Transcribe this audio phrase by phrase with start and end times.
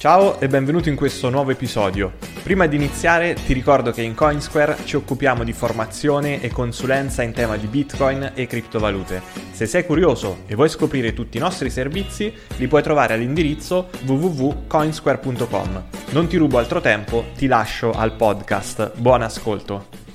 [0.00, 2.12] Ciao e benvenuto in questo nuovo episodio.
[2.42, 7.34] Prima di iniziare ti ricordo che in Coinsquare ci occupiamo di formazione e consulenza in
[7.34, 9.20] tema di Bitcoin e criptovalute.
[9.50, 15.82] Se sei curioso e vuoi scoprire tutti i nostri servizi, li puoi trovare all'indirizzo www.coinsquare.com.
[16.12, 18.92] Non ti rubo altro tempo, ti lascio al podcast.
[18.96, 20.09] Buon ascolto.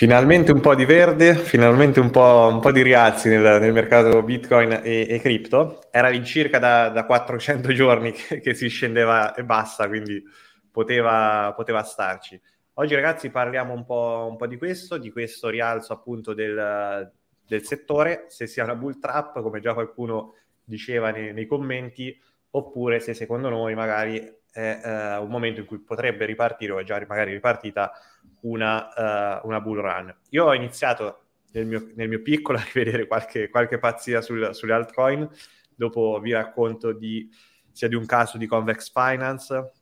[0.00, 4.22] Finalmente un po' di verde, finalmente un po', un po di rialzi nel, nel, mercato
[4.22, 5.82] Bitcoin e, e cripto.
[5.90, 10.24] Era all'incirca da, da 400 giorni che, che, si scendeva e basta, quindi
[10.72, 12.40] poteva, poteva starci.
[12.76, 17.12] Oggi ragazzi parliamo un po', un po', di questo, di questo rialzo appunto del,
[17.46, 20.32] del, settore, se sia una bull trap, come già qualcuno
[20.64, 22.18] diceva nei, nei commenti,
[22.52, 24.16] oppure se secondo noi magari
[24.50, 27.92] è uh, un momento in cui potrebbe ripartire o è già magari ripartita
[28.42, 30.14] una, uh, una bull run.
[30.30, 34.72] Io ho iniziato nel mio, nel mio piccolo a rivedere qualche, qualche pazzia sul, sulle
[34.72, 35.28] altcoin,
[35.74, 37.28] dopo vi racconto di,
[37.72, 39.72] sia di un caso di Convex Finance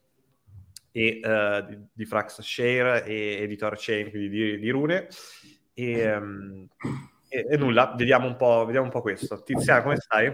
[0.91, 5.09] e uh, di, di Frax Share e, e di Torchain, quindi di, di Rune.
[5.75, 6.67] E, um,
[7.29, 9.43] e, e, nulla, vediamo un, po', vediamo un po' questo.
[9.43, 10.33] Tiziana, come stai?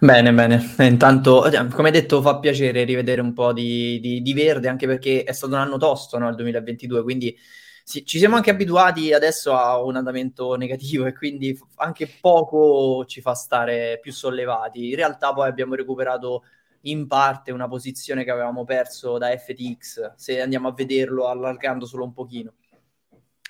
[0.00, 0.74] Bene, bene.
[0.80, 5.24] Intanto, cioè, come detto, fa piacere rivedere un po' di, di, di verde, anche perché
[5.24, 7.36] è stato un anno tosto, no, il 2022, quindi
[7.82, 13.20] sì, ci siamo anche abituati adesso a un andamento negativo e quindi anche poco ci
[13.20, 14.88] fa stare più sollevati.
[14.90, 16.42] In realtà poi abbiamo recuperato
[16.82, 22.04] in parte una posizione che avevamo perso da FTX, se andiamo a vederlo allargando solo
[22.04, 22.54] un pochino.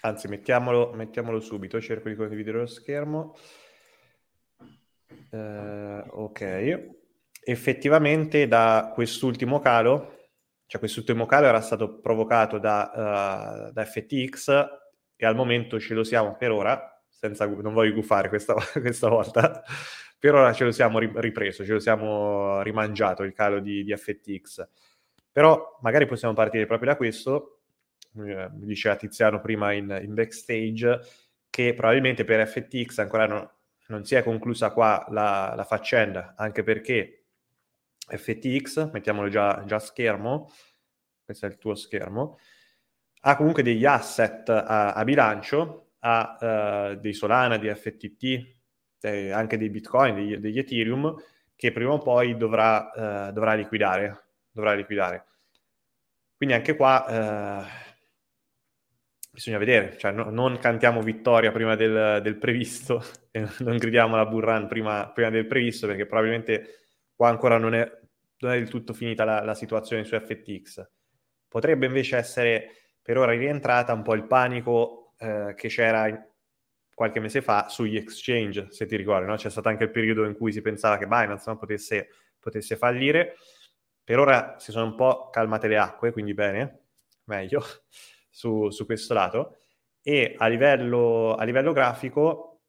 [0.03, 3.35] Anzi, mettiamolo, mettiamolo subito, cerco di condividere lo schermo.
[5.31, 6.95] Eh, ok.
[7.45, 10.29] Effettivamente da quest'ultimo calo,
[10.67, 14.67] cioè quest'ultimo calo era stato provocato da, uh, da FTX
[15.15, 19.63] e al momento ce lo siamo per ora, senza, non voglio gufare questa, questa volta,
[20.19, 24.69] per ora ce lo siamo ripreso, ce lo siamo rimangiato il calo di, di FTX.
[25.31, 27.61] Però magari possiamo partire proprio da questo,
[28.17, 31.01] eh, mi diceva Tiziano prima in, in backstage,
[31.49, 33.49] che probabilmente per FTX ancora non,
[33.89, 37.25] non si è conclusa qua la, la faccenda, anche perché
[38.07, 40.51] FTX, mettiamolo già, a schermo,
[41.25, 42.39] questo è il tuo schermo,
[43.23, 46.37] ha comunque degli asset a, a bilancio, ha
[46.93, 48.55] uh, dei Solana, di FTT,
[49.01, 51.15] eh, anche dei Bitcoin, degli, degli, Ethereum,
[51.57, 55.25] che prima o poi dovrà, uh, dovrà, liquidare, dovrà liquidare.
[56.37, 57.05] Quindi anche qua...
[57.09, 57.86] Uh,
[59.37, 63.05] bisogna vedere, cioè no, non cantiamo vittoria prima del, del previsto
[63.61, 67.87] non gridiamo la bull run prima, prima, del previsto perché probabilmente qua ancora non è,
[68.39, 70.89] non è del tutto finita la, la, situazione su FTX.
[71.49, 72.71] Potrebbe invece essere
[73.03, 76.11] per ora rientrata un po' il panico eh, che c'era
[76.95, 79.37] qualche mese fa sugli exchange, se ti ricordi, no?
[79.37, 82.09] c'è stato anche il periodo in cui si pensava che Binance no, potesse,
[82.41, 83.35] potesse fallire.
[84.03, 86.85] Per ora si sono un po' calmate le acque, quindi bene,
[87.25, 87.63] meglio
[88.37, 89.57] su, su questo lato
[90.03, 92.61] e a livello, a livello grafico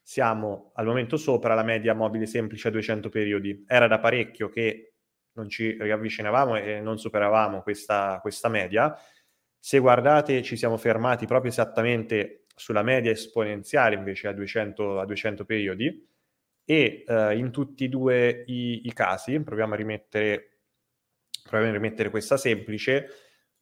[0.00, 3.64] siamo al momento sopra la media mobile semplice a 200 periodi.
[3.68, 4.94] Era da parecchio che
[5.34, 8.98] non ci riavvicinavamo e non superavamo questa, questa media.
[9.58, 15.44] Se guardate, ci siamo fermati proprio esattamente sulla media esponenziale invece a 200, a 200
[15.44, 16.08] periodi
[16.64, 19.76] e eh, in tutti e due i, i, casi, proviamo a
[21.42, 23.08] proviamo a rimettere questa semplice,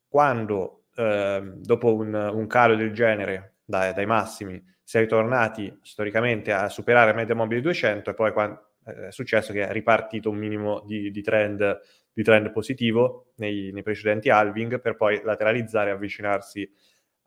[0.06, 6.53] quando Ehm, dopo un, un, calo del genere dai, dai, massimi, si è ritornati storicamente
[6.53, 10.39] a superare media mobile 200 e poi quando, eh, è successo che è ripartito un
[10.39, 11.81] minimo di, di, trend,
[12.12, 16.69] di trend, positivo nei, nei, precedenti halving per poi lateralizzare e avvicinarsi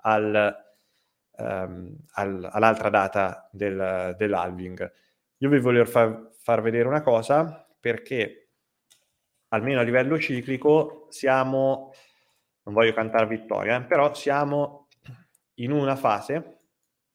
[0.01, 0.53] al,
[1.37, 4.91] um, al, all'altra data del, dell'halving.
[5.37, 8.49] Io vi voglio far, far vedere una cosa perché
[9.49, 11.93] almeno a livello ciclico siamo
[12.63, 14.87] non voglio cantare vittoria, eh, però siamo
[15.55, 16.57] in una fase,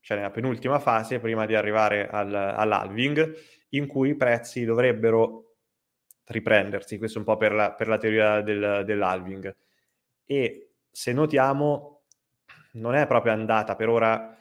[0.00, 3.34] cioè nella penultima fase, prima di arrivare al, all'halving,
[3.70, 5.56] in cui i prezzi dovrebbero
[6.26, 9.56] riprendersi, questo un po' per la, per la teoria del, dell'halving.
[10.24, 12.04] E se notiamo,
[12.72, 14.36] non è proprio andata per ora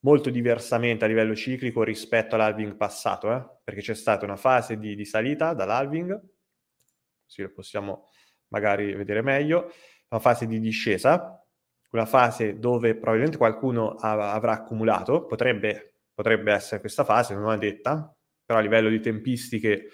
[0.00, 3.44] molto diversamente a livello ciclico rispetto all'halving passato, eh?
[3.64, 6.20] perché c'è stata una fase di, di salita dall'halving,
[7.24, 8.08] così lo possiamo
[8.48, 9.72] magari vedere meglio,
[10.08, 11.42] una fase di discesa,
[11.90, 17.58] una fase dove probabilmente qualcuno av- avrà accumulato, potrebbe, potrebbe essere questa fase, non è
[17.58, 18.14] detta,
[18.44, 19.88] però a livello di tempistiche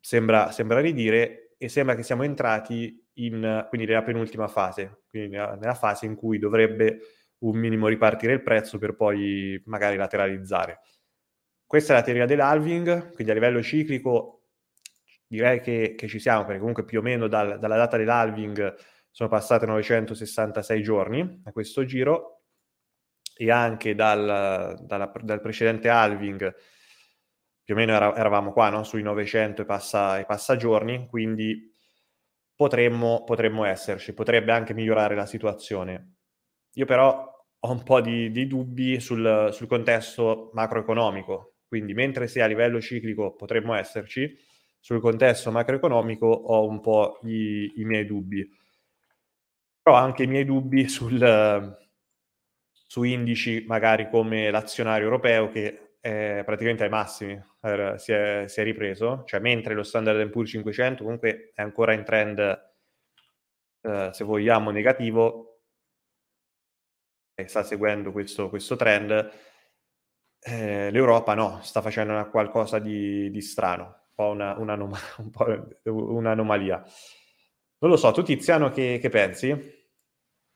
[0.00, 5.54] sembra, sembra ridire e sembra che siamo entrati in, quindi nella penultima fase, quindi nella,
[5.56, 7.00] nella fase in cui dovrebbe
[7.40, 10.80] un minimo ripartire il prezzo per poi magari lateralizzare.
[11.66, 14.46] Questa è la teoria dell'halving, quindi a livello ciclico
[15.26, 18.74] direi che, che ci siamo, perché comunque più o meno dal, dalla data dell'halving
[19.10, 22.42] sono passati 966 giorni a questo giro
[23.36, 26.54] e anche dal, dalla, dal precedente halving
[27.70, 28.82] più o meno era, eravamo qua no?
[28.82, 31.72] sui 900 e passa, e passa giorni, quindi
[32.52, 36.16] potremmo, potremmo esserci, potrebbe anche migliorare la situazione.
[36.72, 37.24] Io però
[37.60, 42.80] ho un po' di, di dubbi sul, sul, contesto macroeconomico, quindi mentre se a livello
[42.80, 44.36] ciclico potremmo esserci,
[44.80, 48.44] sul contesto macroeconomico ho un po' i, i miei dubbi.
[49.90, 51.76] Però anche i miei dubbi sul,
[52.70, 57.36] su indici magari come l'azionario europeo che è praticamente ai massimi,
[57.96, 62.04] si è, si è ripreso, cioè mentre lo Standard Poor's 500 comunque è ancora in
[62.04, 62.38] trend,
[63.80, 65.62] eh, se vogliamo, negativo,
[67.44, 69.10] sta seguendo questo, questo trend,
[70.38, 75.30] eh, l'Europa no, sta facendo una, qualcosa di, di, strano, un po', una, un'anom- un
[75.30, 75.46] po'
[75.82, 76.80] un'anomalia.
[77.82, 79.79] Non lo so, tu Tiziano che, che, pensi?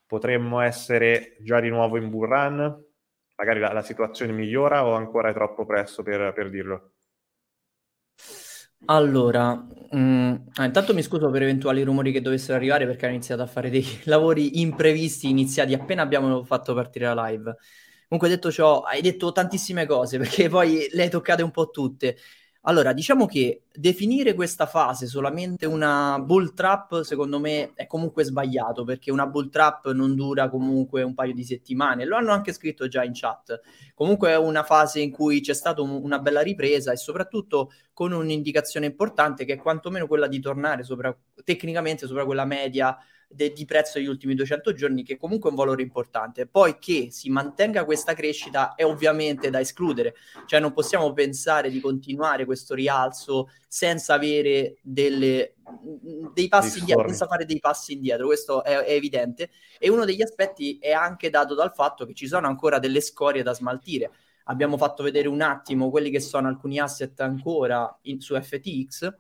[0.06, 2.85] Potremmo essere già di nuovo in bull run?
[3.37, 6.93] Magari la, la situazione migliora o ancora è troppo presto per, per dirlo?
[8.87, 13.09] Allora, mh, mm, ah, intanto mi scuso per eventuali rumori che dovessero arrivare perché ho
[13.09, 17.57] iniziato a fare dei lavori imprevisti iniziati appena abbiamo fatto partire la live.
[18.09, 22.17] Comunque detto ciò, hai detto tantissime cose perché poi le hai toccate un po' tutte.
[22.66, 28.84] Allora, diciamo che definire questa fase solamente una bull trap, secondo me, è comunque sbagliato,
[28.84, 32.06] perché una bull trap non dura comunque un paio di settimane.
[32.06, 33.61] Lo hanno anche scritto già in chat.
[33.94, 38.12] Comunque è una fase in cui c'è stata un, una bella ripresa e soprattutto con
[38.12, 41.14] un'indicazione importante che è quantomeno quella di tornare sopra,
[41.44, 42.96] tecnicamente sopra quella media
[43.35, 46.47] de- di prezzo degli ultimi 200 giorni, che comunque è un valore importante.
[46.47, 50.15] Poi che si mantenga questa crescita è ovviamente da escludere,
[50.47, 55.55] cioè non possiamo pensare di continuare questo rialzo senza avere delle,
[56.33, 59.51] dei passi indietro, senza fare dei passi indietro, questo è, è evidente.
[59.79, 63.43] E uno degli aspetti è anche dato dal fatto che ci sono ancora delle scorie
[63.43, 64.11] da smaltire
[64.45, 69.15] abbiamo fatto vedere un attimo quelli che sono alcuni asset ancora in, su FTX.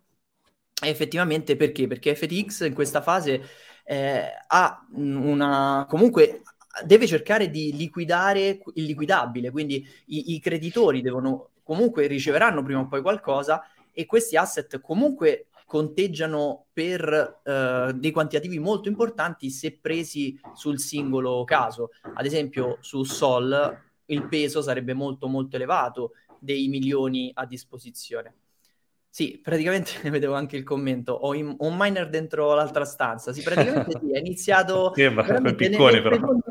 [0.82, 1.86] E effettivamente perché?
[1.86, 3.42] Perché FTX in questa fase
[3.84, 6.42] eh, ha una comunque
[6.84, 12.88] deve cercare di liquidare il liquidabile, quindi i, i creditori devono comunque riceveranno prima o
[12.88, 20.38] poi qualcosa e questi asset comunque conteggiano per uh, dei quantitativi molto importanti se presi
[20.54, 21.90] sul singolo caso.
[22.14, 28.34] Ad esempio su Sol il peso sarebbe molto molto elevato dei milioni a disposizione.
[29.14, 31.12] Sì, praticamente ne vedevo anche il commento.
[31.12, 33.32] Ho, in, ho un miner dentro l'altra stanza.
[33.32, 34.92] Sì, praticamente sì, è iniziato.
[34.92, 36.16] Sì, quel piccone, nel, però.
[36.16, 36.44] Secondo,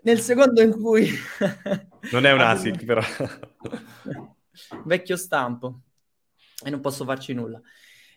[0.00, 1.10] nel secondo in cui.
[2.12, 3.02] non è un ASIC, però.
[4.86, 5.82] Vecchio stampo.
[6.64, 7.60] E non posso farci nulla.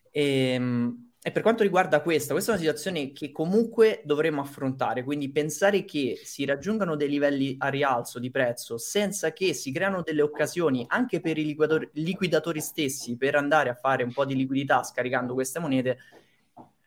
[0.10, 5.04] E, ehm, e per quanto riguarda questa, questa è una situazione che comunque dovremo affrontare,
[5.04, 10.04] quindi pensare che si raggiungano dei livelli a rialzo di prezzo senza che si creano
[10.04, 14.36] delle occasioni anche per i liquidatori, liquidatori stessi per andare a fare un po' di
[14.36, 15.98] liquidità scaricando queste monete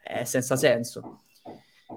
[0.01, 1.25] è senza senso.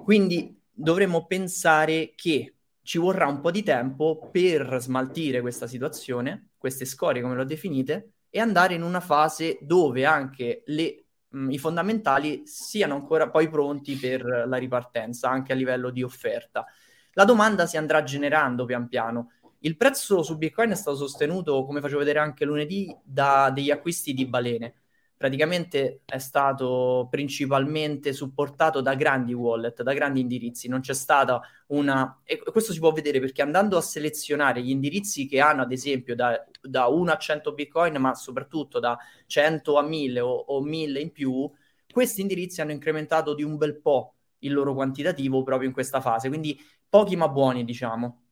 [0.02, 6.86] Quindi dovremmo pensare che ci vorrà un po' di tempo per smaltire questa situazione, queste
[6.86, 11.58] scorie come le ho definite, e andare in una fase dove anche le mh, i
[11.58, 16.66] fondamentali siano ancora poi pronti per la ripartenza, anche a livello di offerta.
[17.12, 19.32] La domanda si andrà generando pian piano.
[19.60, 24.12] Il prezzo su Bitcoin è stato sostenuto, come facevo vedere anche lunedì, da degli acquisti
[24.14, 24.74] di balene
[25.22, 30.66] praticamente è stato principalmente supportato da grandi wallet, da grandi indirizzi.
[30.66, 32.22] Non c'è stata una...
[32.24, 36.16] E questo si può vedere perché andando a selezionare gli indirizzi che hanno, ad esempio,
[36.16, 40.98] da, da 1 a 100 bitcoin, ma soprattutto da 100 a 1000 o, o 1000
[40.98, 41.48] in più,
[41.92, 46.26] questi indirizzi hanno incrementato di un bel po' il loro quantitativo proprio in questa fase.
[46.26, 48.22] Quindi pochi ma buoni, diciamo.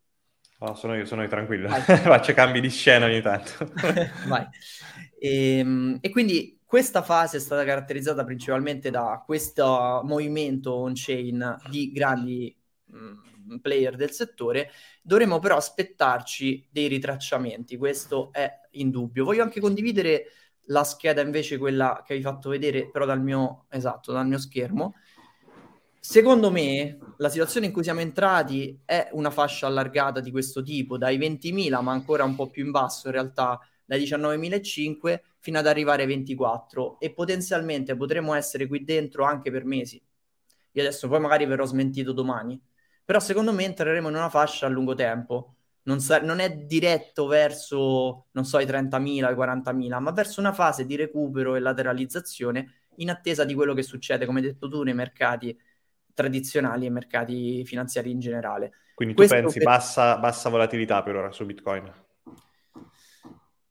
[0.59, 1.69] Oh, sono io, sono io tranquillo.
[1.87, 3.71] Faccio cambi di scena ogni tanto.
[4.27, 4.45] Vai.
[5.21, 11.91] E, ehm, e quindi questa fase è stata caratterizzata principalmente da questo movimento on-chain di
[11.91, 14.71] grandi mh, player del settore,
[15.03, 19.25] dovremmo però aspettarci dei ritracciamenti, questo è indubbio.
[19.25, 20.27] Voglio anche condividere
[20.67, 24.95] la scheda invece, quella che vi fatto vedere però dal mio, esatto, dal mio schermo.
[25.99, 30.97] Secondo me la situazione in cui siamo entrati è una fascia allargata di questo tipo,
[30.97, 35.67] dai 20.000 ma ancora un po' più in basso in realtà dai 19.500 fino ad
[35.67, 40.01] arrivare ai 24 e potenzialmente potremmo essere qui dentro anche per mesi.
[40.73, 42.61] Io adesso poi magari verrò smentito domani,
[43.05, 45.55] però secondo me entreremo in una fascia a lungo tempo.
[45.83, 50.53] Non, sa- non è diretto verso, non so, i 30.000, i 40.000, ma verso una
[50.53, 54.83] fase di recupero e lateralizzazione in attesa di quello che succede, come hai detto tu,
[54.83, 55.59] nei mercati
[56.13, 58.73] tradizionali e mercati finanziari in generale.
[58.95, 61.93] Quindi Questo tu pensi per- bassa, bassa volatilità per ora su Bitcoin?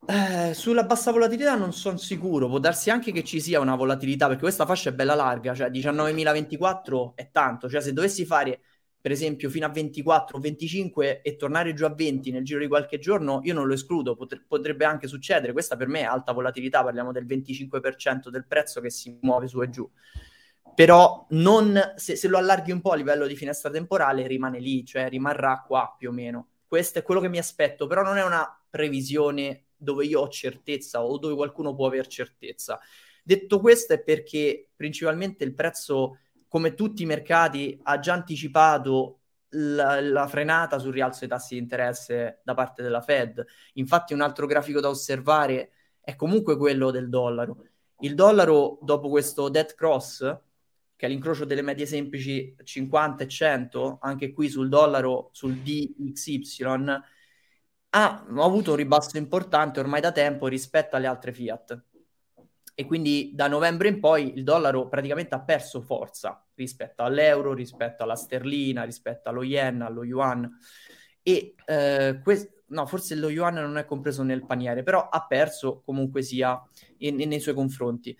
[0.06, 4.25] Eh, sulla bassa volatilità non sono sicuro, può darsi anche che ci sia una volatilità
[4.25, 8.62] perché questa fascia è bella larga, cioè 19.024 è tanto, cioè se dovessi fare
[9.00, 12.98] per esempio fino a 24 25 e tornare giù a 20 nel giro di qualche
[12.98, 16.84] giorno, io non lo escludo, potre- potrebbe anche succedere, questa per me è alta volatilità,
[16.84, 19.88] parliamo del 25% del prezzo che si muove su e giù.
[20.75, 24.86] Però non, se, se lo allarghi un po' a livello di finestra temporale rimane lì,
[24.86, 26.48] cioè rimarrà qua più o meno.
[26.68, 31.03] Questo è quello che mi aspetto, però non è una previsione dove io ho certezza
[31.03, 32.79] o dove qualcuno può aver certezza.
[33.24, 39.19] Detto questo è perché principalmente il prezzo, come tutti i mercati, ha già anticipato
[39.50, 43.43] la, la frenata sul rialzo dei tassi di interesse da parte della Fed.
[43.74, 45.71] Infatti un altro grafico da osservare
[46.01, 47.63] è comunque quello del dollaro.
[48.00, 50.19] Il dollaro dopo questo dead cross,
[50.95, 57.01] che è l'incrocio delle medie semplici 50 e 100, anche qui sul dollaro, sul DXY,
[57.91, 61.84] ha avuto un ribasso importante ormai da tempo rispetto alle altre fiat.
[62.75, 68.03] E quindi da novembre in poi il dollaro praticamente ha perso forza rispetto all'euro, rispetto
[68.03, 70.50] alla sterlina, rispetto allo yen, allo yuan.
[71.22, 75.81] E eh, que- no, forse lo yuan non è compreso nel paniere, però ha perso
[75.84, 76.62] comunque sia
[77.00, 78.17] in- in- nei suoi confronti.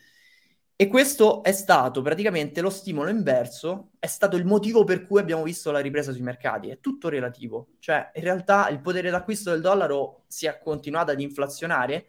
[0.82, 5.44] E questo è stato praticamente lo stimolo inverso, è stato il motivo per cui abbiamo
[5.44, 6.70] visto la ripresa sui mercati.
[6.70, 11.20] È tutto relativo, cioè in realtà il potere d'acquisto del dollaro si è continuato ad
[11.20, 12.06] inflazionare.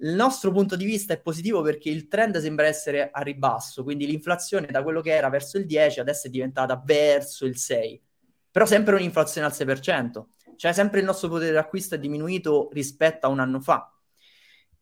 [0.00, 4.04] Il nostro punto di vista è positivo perché il trend sembra essere a ribasso, quindi
[4.04, 8.02] l'inflazione da quello che era verso il 10 adesso è diventata verso il 6,
[8.50, 10.24] però sempre un'inflazione al 6%,
[10.56, 13.90] cioè sempre il nostro potere d'acquisto è diminuito rispetto a un anno fa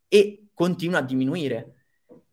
[0.09, 1.84] e continua a diminuire.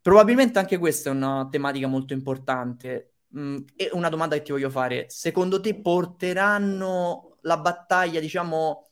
[0.01, 3.13] Probabilmente anche questa è una tematica molto importante.
[3.37, 8.87] Mm, e una domanda che ti voglio fare: secondo te porteranno la battaglia, diciamo,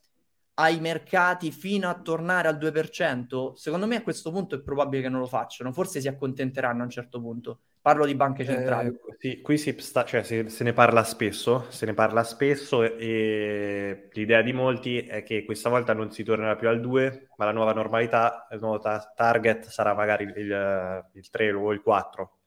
[0.56, 3.56] ai mercati fino a tornare al 2%?
[3.56, 6.86] Secondo me a questo punto è probabile che non lo facciano, forse si accontenteranno a
[6.86, 7.62] un certo punto.
[7.82, 8.90] Parlo di banche centrali.
[8.90, 12.84] Eh, sì, qui si sta, cioè, se, se ne parla spesso, se ne parla spesso
[12.84, 17.46] e l'idea di molti è che questa volta non si tornerà più al 2, ma
[17.46, 22.38] la nuova normalità, il nuovo ta- target sarà magari il, il 3 o il 4.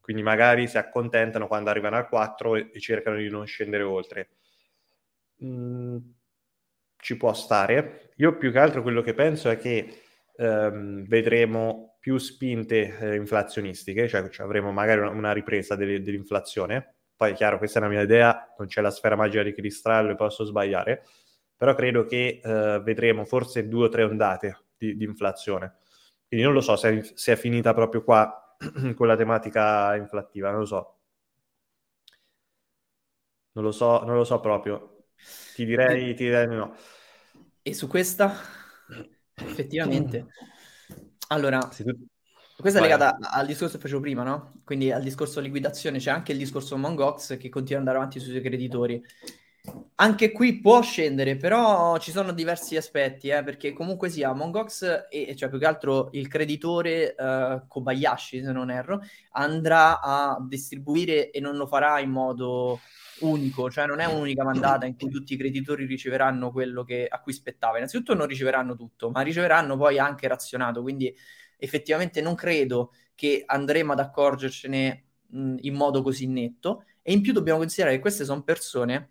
[0.00, 4.28] Quindi magari si accontentano quando arrivano al 4 e, e cercano di non scendere oltre.
[5.42, 5.98] Mm,
[6.96, 8.12] ci può stare.
[8.16, 10.02] Io più che altro quello che penso è che
[10.36, 16.96] ehm, vedremo più spinte eh, inflazionistiche, cioè, cioè, avremo magari una, una ripresa delle- dell'inflazione.
[17.16, 20.10] Poi è chiaro, questa è una mia idea, non c'è la sfera magica di cristallo
[20.10, 21.02] e posso sbagliare,
[21.56, 25.78] però credo che eh, vedremo forse due o tre ondate di, di inflazione.
[26.28, 28.54] Quindi non lo so se è, se è finita proprio qua
[28.94, 30.98] con la tematica inflattiva, non lo so.
[33.52, 35.06] Non lo so, non lo so proprio.
[35.54, 36.76] Ti direi, ti direi di no.
[37.62, 38.30] E su questa,
[39.36, 40.26] effettivamente.
[41.28, 41.96] Allora, Se tu-
[42.56, 42.90] questa è Vai.
[42.90, 44.60] legata al discorso che facevo prima, no?
[44.64, 48.30] Quindi al discorso liquidazione, c'è anche il discorso Mongox che continua ad andare avanti sui
[48.30, 49.02] suoi creditori.
[49.96, 55.34] Anche qui può scendere, però ci sono diversi aspetti, eh, perché comunque sia Mongox, e,
[55.34, 59.00] cioè più che altro il creditore eh, Kobayashi, se non erro,
[59.32, 62.78] andrà a distribuire e non lo farà in modo
[63.20, 67.20] unico, cioè non è un'unica mandata in cui tutti i creditori riceveranno quello che, a
[67.20, 67.76] cui spettava.
[67.76, 71.14] Innanzitutto non riceveranno tutto, ma riceveranno poi anche razionato, quindi
[71.56, 76.84] effettivamente non credo che andremo ad accorgercene mh, in modo così netto.
[77.02, 79.10] E in più dobbiamo considerare che queste sono persone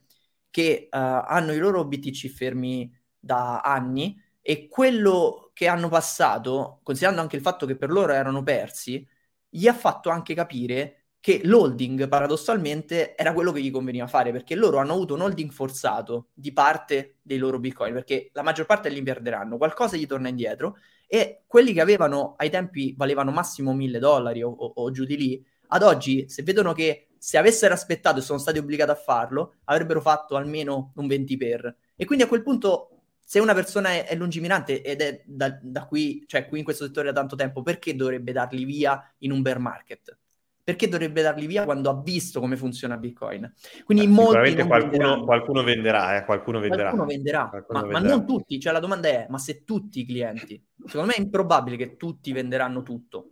[0.50, 7.22] che uh, hanno i loro BTC fermi da anni e quello che hanno passato, considerando
[7.22, 9.08] anche il fatto che per loro erano persi,
[9.50, 14.56] gli ha fatto anche capire che l'holding paradossalmente era quello che gli conveniva fare perché
[14.56, 18.90] loro hanno avuto un holding forzato di parte dei loro bitcoin perché la maggior parte
[18.90, 20.76] li perderanno, qualcosa gli torna indietro
[21.08, 25.16] e quelli che avevano ai tempi valevano massimo 1000 dollari o, o, o giù di
[25.16, 29.54] lì, ad oggi se vedono che se avessero aspettato e sono stati obbligati a farlo,
[29.64, 31.78] avrebbero fatto almeno un 20 per.
[31.96, 35.86] E quindi a quel punto se una persona è, è lungimirante ed è da, da,
[35.86, 39.42] qui, cioè qui in questo settore da tanto tempo, perché dovrebbe darli via in un
[39.42, 40.18] bear market?
[40.64, 43.52] Perché dovrebbe darli via quando ha visto come funziona Bitcoin?
[43.84, 46.84] Quindi eh, sicuramente qualcuno, qualcuno, venderà, eh, qualcuno venderà.
[46.84, 48.10] Qualcuno venderà, qualcuno ma, venderà.
[48.10, 48.60] ma, non tutti.
[48.62, 50.66] Cioè la domanda è, ma se tutti i clienti?
[50.86, 53.32] Secondo me è improbabile che tutti venderanno tutto.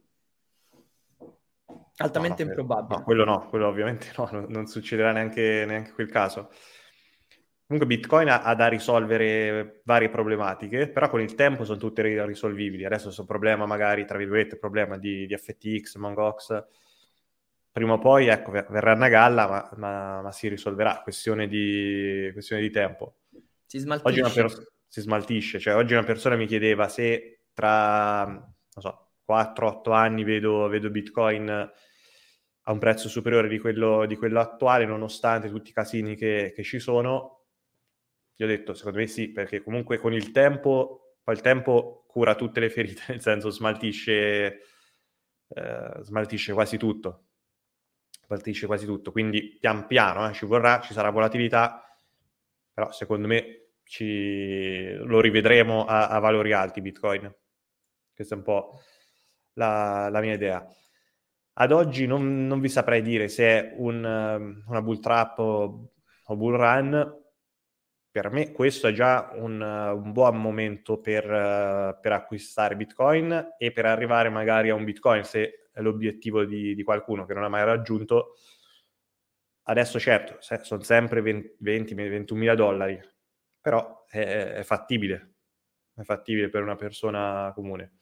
[1.98, 2.98] Altamente no, no, improbabile.
[2.98, 6.50] No, quello no, quello ovviamente no, non, non succederà neanche, neanche quel caso.
[7.66, 12.84] Comunque Bitcoin ha, ha, da risolvere varie problematiche, però con il tempo sono tutte risolvibili.
[12.84, 16.66] Adesso questo problema magari, tra virgolette, problema di, di FTX, Mongox,
[17.72, 22.62] prima o poi ecco, verranno a galla, ma, ma, ma si risolverà, questione di, questione
[22.62, 23.20] di tempo.
[23.66, 24.42] Si smaltisce.
[24.42, 24.74] Per...
[24.88, 30.68] si smaltisce, cioè oggi una persona mi chiedeva se tra, non so, 4-8 anni vedo,
[30.68, 36.16] vedo Bitcoin a un prezzo superiore di quello, di quello attuale, nonostante tutti i casini
[36.16, 37.46] che, che ci sono,
[38.36, 42.36] io ho detto, secondo me sì, perché comunque con il tempo, poi il tempo cura
[42.36, 44.62] tutte le ferite, nel senso smaltisce,
[45.48, 47.28] eh, smaltisce quasi tutto.
[48.32, 49.12] Smaltisce quasi tutto.
[49.12, 51.84] Quindi pian piano eh, ci vorrà, ci sarà volatilità,
[52.74, 57.34] però secondo me ci, lo rivedremo a, a, valori alti Bitcoin.
[58.14, 58.80] Questa è un po'
[59.54, 60.66] la, la mia idea.
[61.54, 64.02] Ad oggi non, non, vi saprei dire se è un,
[64.66, 65.92] una bull trap o,
[66.24, 67.20] o bull run,
[68.10, 73.86] per me questo è già un, un buon momento per, per, acquistare Bitcoin e per
[73.86, 78.36] arrivare magari a un Bitcoin se l'obiettivo di, di qualcuno che non ha mai raggiunto.
[79.64, 83.00] Adesso certo, sono sempre 20-21 mila dollari,
[83.60, 85.36] però è, è, fattibile,
[85.94, 87.94] è fattibile per una persona comune.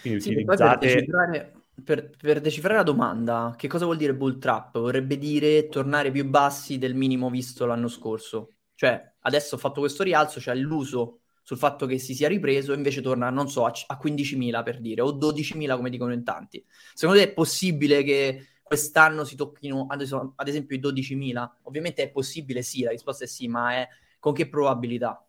[0.00, 0.86] Quindi sì, utilizzate...
[0.86, 4.78] Per decifrare, per, per decifrare la domanda, che cosa vuol dire bull trap?
[4.78, 8.52] Vorrebbe dire tornare più bassi del minimo visto l'anno scorso.
[8.74, 12.72] Cioè, adesso ho fatto questo rialzo, c'è cioè l'uso sul fatto che si sia ripreso,
[12.72, 16.64] invece torna, non so, a, a 15.000 per dire, o 12.000 come dicono in tanti.
[16.94, 20.00] Secondo te è possibile che quest'anno si tocchino, ad
[20.48, 21.50] esempio, i 12.000?
[21.62, 25.26] Ovviamente è possibile, sì, la risposta è sì, ma è con che probabilità?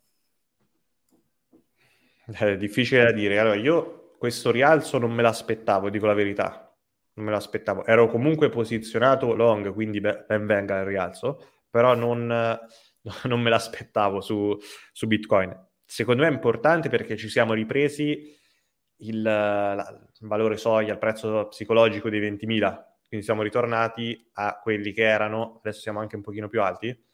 [2.26, 3.38] È difficile da dire.
[3.38, 6.74] Allora, io questo rialzo non me l'aspettavo, dico la verità.
[7.14, 7.84] Non me l'aspettavo.
[7.84, 12.58] Ero comunque posizionato long, quindi ben venga il rialzo, però non
[13.24, 14.56] non me l'aspettavo su,
[14.92, 15.54] su, Bitcoin.
[15.84, 18.36] Secondo me è importante perché ci siamo ripresi
[18.98, 24.92] il, la, il valore soglia, il prezzo psicologico dei 20.000, quindi siamo ritornati a quelli
[24.92, 27.04] che erano, adesso siamo anche un pochino più alti,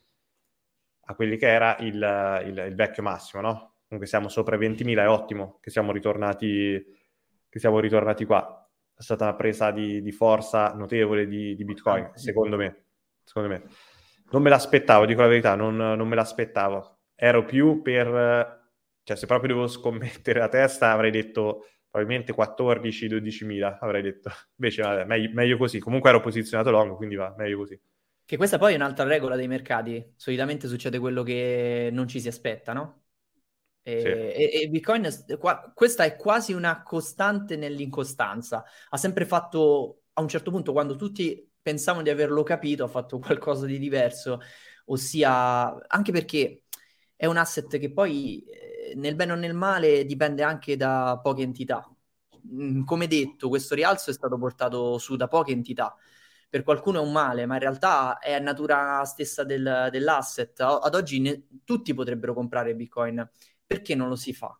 [1.02, 3.74] a quelli che era il, il, il vecchio massimo, no?
[3.90, 6.80] Comunque siamo sopra i 20.000, è ottimo che siamo ritornati,
[7.48, 8.56] che siamo ritornati qua.
[8.94, 12.84] È stata una presa di, di forza notevole di, di Bitcoin, secondo me.
[13.24, 13.64] Secondo me.
[14.30, 16.98] Non me l'aspettavo, dico la verità, non, non me l'aspettavo.
[17.16, 18.59] Ero più per...
[19.02, 24.30] Cioè, se proprio devo scommettere la testa, avrei detto probabilmente 14-12 mila, avrei detto.
[24.56, 25.78] Invece, vabbè, meglio, meglio, così.
[25.80, 27.78] Comunque ero posizionato long, quindi va, meglio così.
[28.24, 30.12] Che questa poi è un'altra regola dei mercati.
[30.16, 33.02] Solitamente succede quello che non ci si aspetta, no?
[33.82, 34.06] E, sì.
[34.06, 35.08] e, e Bitcoin,
[35.38, 38.64] qua, questa è quasi una costante nell'incostanza.
[38.90, 43.18] Ha sempre fatto, a un certo punto, quando tutti pensavano di averlo capito, ha fatto
[43.18, 44.40] qualcosa di diverso,
[44.86, 46.64] ossia anche perché
[47.16, 51.42] è un asset che poi eh, nel bene o nel male dipende anche da poche
[51.42, 51.88] entità.
[52.52, 55.94] Mm, come detto, questo rialzo è stato portato su da poche entità.
[56.48, 60.60] Per qualcuno è un male, ma in realtà è natura stessa del, dell'asset.
[60.60, 63.28] Ad oggi ne, tutti potrebbero comprare Bitcoin.
[63.64, 64.58] Perché non lo si fa?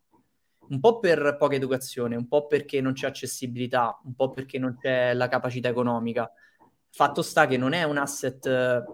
[0.70, 4.76] un po' per poca educazione, un po' perché non c'è accessibilità, un po' perché non
[4.80, 6.30] c'è la capacità economica.
[6.90, 8.84] Fatto sta che non è un asset eh,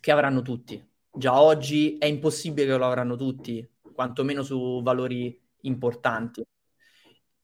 [0.00, 0.82] che avranno tutti.
[1.12, 3.66] Già oggi è impossibile che lo avranno tutti,
[4.00, 6.42] quantomeno su valori importanti.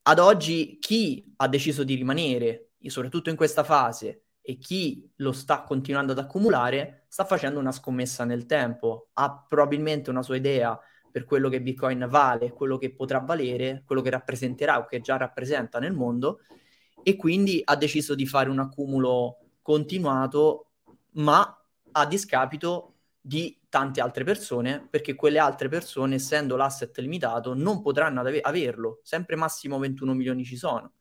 [0.01, 5.61] Ad oggi chi ha deciso di rimanere, soprattutto in questa fase, e chi lo sta
[5.61, 10.79] continuando ad accumulare, sta facendo una scommessa nel tempo, ha probabilmente una sua idea
[11.11, 15.15] per quello che Bitcoin vale, quello che potrà valere, quello che rappresenterà o che già
[15.15, 16.39] rappresenta nel mondo
[17.03, 20.71] e quindi ha deciso di fare un accumulo continuato,
[21.11, 21.55] ma
[21.91, 28.21] a discapito di tante altre persone, perché quelle altre persone, essendo l'asset limitato, non potranno
[28.21, 30.93] ave- averlo, sempre massimo 21 milioni ci sono.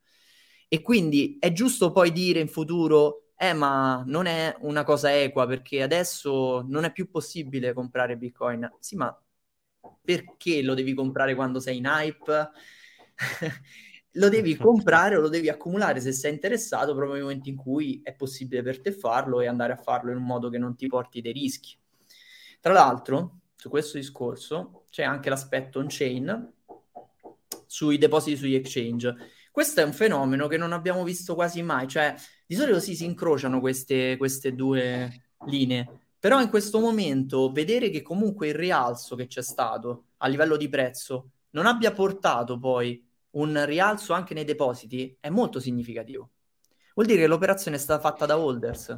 [0.68, 5.46] E quindi è giusto poi dire in futuro, eh ma non è una cosa equa
[5.46, 8.70] perché adesso non è più possibile comprare Bitcoin.
[8.78, 9.16] Sì, ma
[10.02, 12.50] perché lo devi comprare quando sei in hype?
[14.12, 18.00] lo devi comprare o lo devi accumulare se sei interessato proprio nel momento in cui
[18.02, 20.86] è possibile per te farlo e andare a farlo in un modo che non ti
[20.88, 21.76] porti dei rischi.
[22.60, 26.52] Tra l'altro, su questo discorso c'è anche l'aspetto on-chain
[27.66, 29.14] sui depositi sugli exchange.
[29.50, 32.14] Questo è un fenomeno che non abbiamo visto quasi mai, cioè
[32.46, 38.02] di solito sì, si incrociano queste, queste due linee, però in questo momento vedere che
[38.02, 43.64] comunque il rialzo che c'è stato a livello di prezzo non abbia portato poi un
[43.64, 46.30] rialzo anche nei depositi è molto significativo.
[46.94, 48.96] Vuol dire che l'operazione è stata fatta da holders,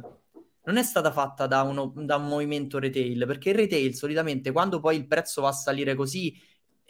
[0.69, 4.79] non è stata fatta da, uno, da un movimento retail, perché il retail solitamente quando
[4.79, 6.39] poi il prezzo va a salire così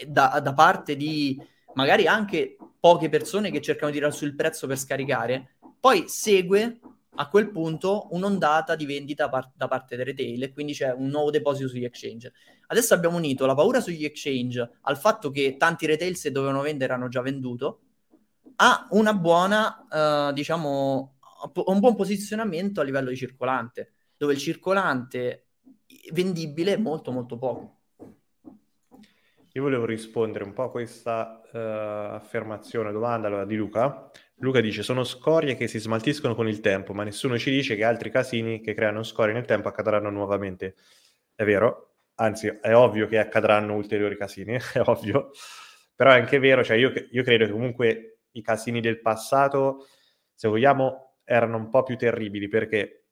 [0.06, 1.42] da, da parte di
[1.76, 6.80] magari anche poche persone che cercano di tirare sul prezzo per scaricare, poi segue
[7.16, 11.08] a quel punto un'ondata di vendita par- da parte del retail e quindi c'è un
[11.08, 12.34] nuovo deposito sugli exchange.
[12.68, 16.92] Adesso abbiamo unito la paura sugli exchange al fatto che tanti retail se dovevano vendere
[16.92, 17.80] hanno già venduto
[18.58, 21.19] a una buona, uh, diciamo,
[21.66, 25.48] un buon posizionamento a livello di circolante, dove il circolante
[26.12, 27.78] vendibile è molto molto poco.
[29.54, 31.58] Io volevo rispondere un po' a questa uh,
[32.16, 34.12] affermazione, domanda allora, di Luca.
[34.36, 37.84] Luca dice: Sono scorie che si smaltiscono con il tempo, ma nessuno ci dice che
[37.84, 40.76] altri casini che creano scorie nel tempo accadranno nuovamente.
[41.34, 45.32] È vero, anzi, è ovvio che accadranno ulteriori casini, è ovvio,
[45.96, 49.88] però è anche vero, cioè io, io credo che comunque i casini del passato,
[50.34, 53.06] se vogliamo, erano un po' più terribili perché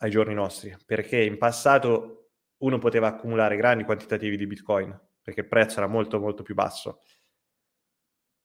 [0.00, 5.48] ai giorni nostri, perché in passato uno poteva accumulare grandi quantitativi di Bitcoin perché il
[5.48, 7.00] prezzo era molto molto più basso.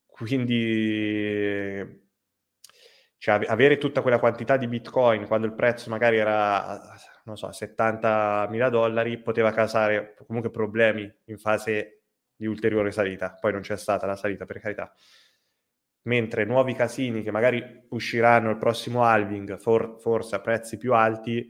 [0.07, 2.09] Quindi
[3.17, 6.81] cioè, avere tutta quella quantità di Bitcoin quando il prezzo magari era,
[7.25, 13.37] non so, 70 mila dollari, poteva causare comunque problemi in fase di ulteriore salita.
[13.39, 14.91] Poi non c'è stata la salita, per carità.
[16.03, 21.49] Mentre nuovi casini che magari usciranno il prossimo halving, for- forse a prezzi più alti,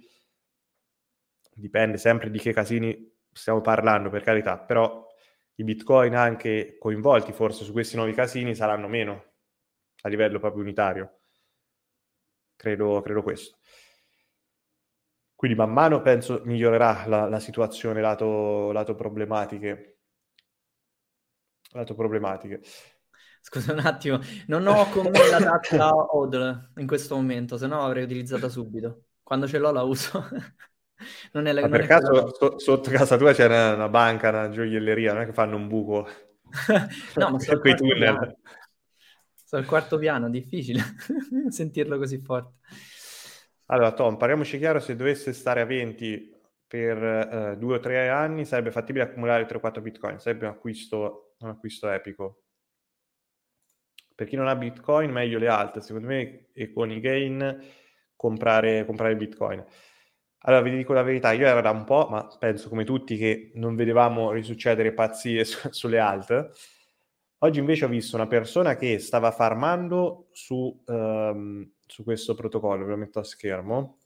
[1.54, 5.06] dipende sempre di che casini stiamo parlando, per carità, però
[5.56, 9.26] i bitcoin anche coinvolti forse su questi nuovi casini saranno meno
[10.02, 11.20] a livello proprio unitario.
[12.56, 13.58] Credo, credo questo.
[15.36, 19.98] Quindi man mano penso migliorerà la, la situazione lato, lato problematiche.
[21.74, 22.62] Lato problematiche.
[23.44, 27.80] Scusa un attimo, non ho con me la data ODL in questo momento, se no
[27.80, 29.06] l'avrei utilizzata subito.
[29.24, 30.28] Quando ce l'ho la uso.
[31.34, 34.50] non è la, Ma per caso so, sotto casa tua c'è una, una, banca, una
[34.50, 36.08] gioielleria, non è che fanno un buco?
[37.16, 37.98] no, ma sono quei tunnel.
[37.98, 38.36] Piano.
[39.34, 40.82] Sto al quarto piano, difficile
[41.50, 42.60] sentirlo così forte.
[43.66, 48.46] Allora, Tom, parliamoci chiaro, se dovesse stare a 20 per eh, due o tre anni,
[48.46, 52.41] sarebbe fattibile accumulare 3-4 bitcoin, sarebbe un acquisto, un acquisto epico.
[54.16, 57.64] Per chi non ha bitcoin, meglio le alte, secondo me, e con i gain
[58.16, 59.64] comprare, comprare bitcoin.
[60.44, 63.52] Allora, vi dico la verità, io ero da un po', ma penso come tutti che
[63.56, 66.52] non vedevamo risuccedere pazzie su, sulle alt.
[67.40, 72.92] Oggi invece ho visto una persona che stava farmando su, um, su questo protocollo, ve
[72.92, 74.00] lo metto a schermo.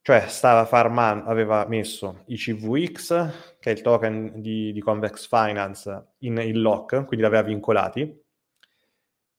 [0.00, 6.14] Cioè, stava farmando, aveva messo i CVX, che è il token di, di Convex Finance,
[6.18, 8.23] in, in lock, quindi l'aveva vincolati,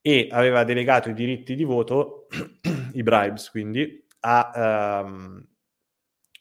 [0.07, 2.27] e aveva delegato i diritti di voto,
[2.93, 5.43] i bribes quindi, a, um,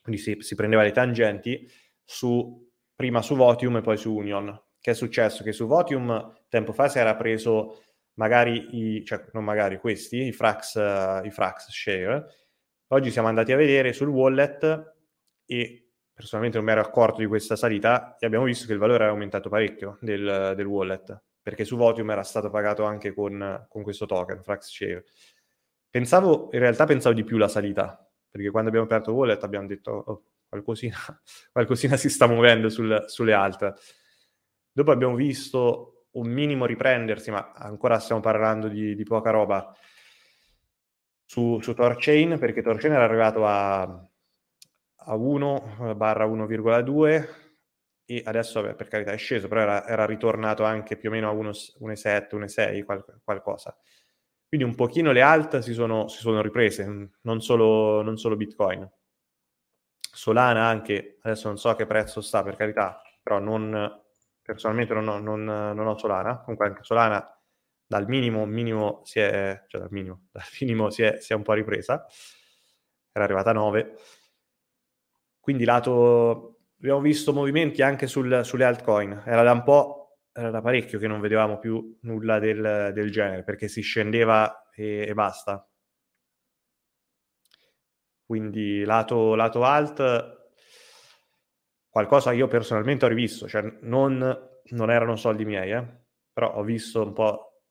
[0.03, 1.67] quindi si, si, prendeva le tangenti
[2.05, 4.55] su, prima su Votium e poi su Union.
[4.79, 5.43] Che è successo?
[5.43, 7.83] Che su Votium tempo fa si era preso
[8.19, 12.27] magari, i, cioè non magari questi, i Frax, uh, i Frax Share.
[12.89, 14.95] Oggi siamo andati a vedere sul wallet
[15.47, 19.05] e personalmente non mi ero accorto di questa salita e abbiamo visto che il valore
[19.05, 23.83] era aumentato parecchio del, del wallet perché su Votium era stato pagato anche con, con
[23.83, 25.05] questo token, Frax Share.
[25.91, 29.91] Pensavo, in realtà pensavo di più la salita, perché quando abbiamo aperto Wallet abbiamo detto
[29.91, 30.97] oh, qualcosina,
[31.53, 33.75] qualcosina, si sta muovendo sul, sulle altre.
[34.73, 39.71] Dopo abbiamo visto un minimo riprendersi, ma ancora stiamo parlando di, di poca roba,
[41.27, 47.44] su, su Torchain, perché Torchain era arrivato a, a 1 barra 1,2
[48.07, 51.29] e adesso, vabbè, per carità, è sceso, però era, era ritornato anche più o meno
[51.31, 53.77] a 1,7, 1,6, qual, qualcosa.
[54.47, 58.89] Quindi un pochino le alt si sono, si sono riprese, non solo, non solo, Bitcoin.
[60.01, 64.01] Solana anche, adesso non so a che prezzo sta per carità, però non,
[64.43, 67.29] personalmente non ho, non, non ho Solana, comunque anche Solana
[67.87, 71.43] dal minimo, minimo si è, cioè dal minimo, dal minimo si è, si è un
[71.43, 72.07] po' ripresa,
[73.13, 73.97] era arrivata a 9.
[75.41, 76.54] Quindi lato,
[76.85, 81.07] abbiamo visto movimenti anche sul, sulle altcoin, era da un po' era da parecchio che
[81.07, 85.67] non vedevamo più nulla del, del genere, perché si scendeva e, e basta.
[88.27, 90.51] Quindi lato, lato alt,
[91.89, 94.19] qualcosa io personalmente ho rivisto, cioè non,
[94.63, 95.87] non erano soldi miei, eh?
[96.33, 97.63] però ho visto un po'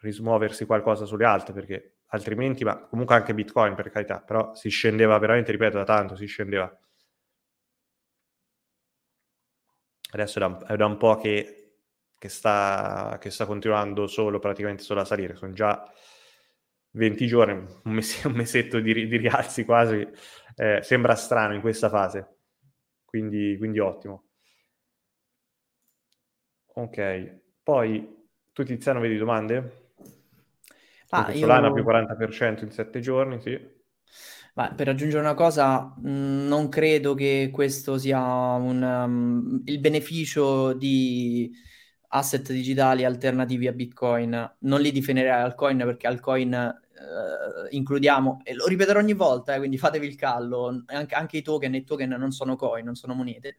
[0.00, 5.16] rismuoversi qualcosa sulle alte, perché altrimenti, ma comunque anche Bitcoin per carità, però si scendeva
[5.18, 6.76] veramente, ripeto, da tanto, si scendeva.
[10.14, 11.76] Adesso è da, è da un po' che,
[12.18, 15.90] che, sta, che sta continuando solo, praticamente solo a salire, sono già
[16.90, 20.06] 20 giorni, un, mese, un mesetto di, di, rialzi quasi,
[20.56, 22.36] eh, sembra strano in questa fase,
[23.06, 24.24] quindi, quindi ottimo.
[26.74, 29.92] Ok, poi tu Tiziano vedi domande?
[31.08, 31.72] Ah, Solana io...
[31.72, 33.80] più 40% in 7 giorni, sì.
[34.54, 40.72] Ma per aggiungere una cosa, mh, non credo che questo sia un, um, il beneficio
[40.74, 41.50] di
[42.08, 44.56] asset digitali alternativi a Bitcoin.
[44.60, 49.78] Non li definirei altcoin perché altcoin eh, includiamo, e lo ripeterò ogni volta, eh, quindi
[49.78, 53.56] fatevi il callo, anche, anche i token, i token non sono coin, non sono monete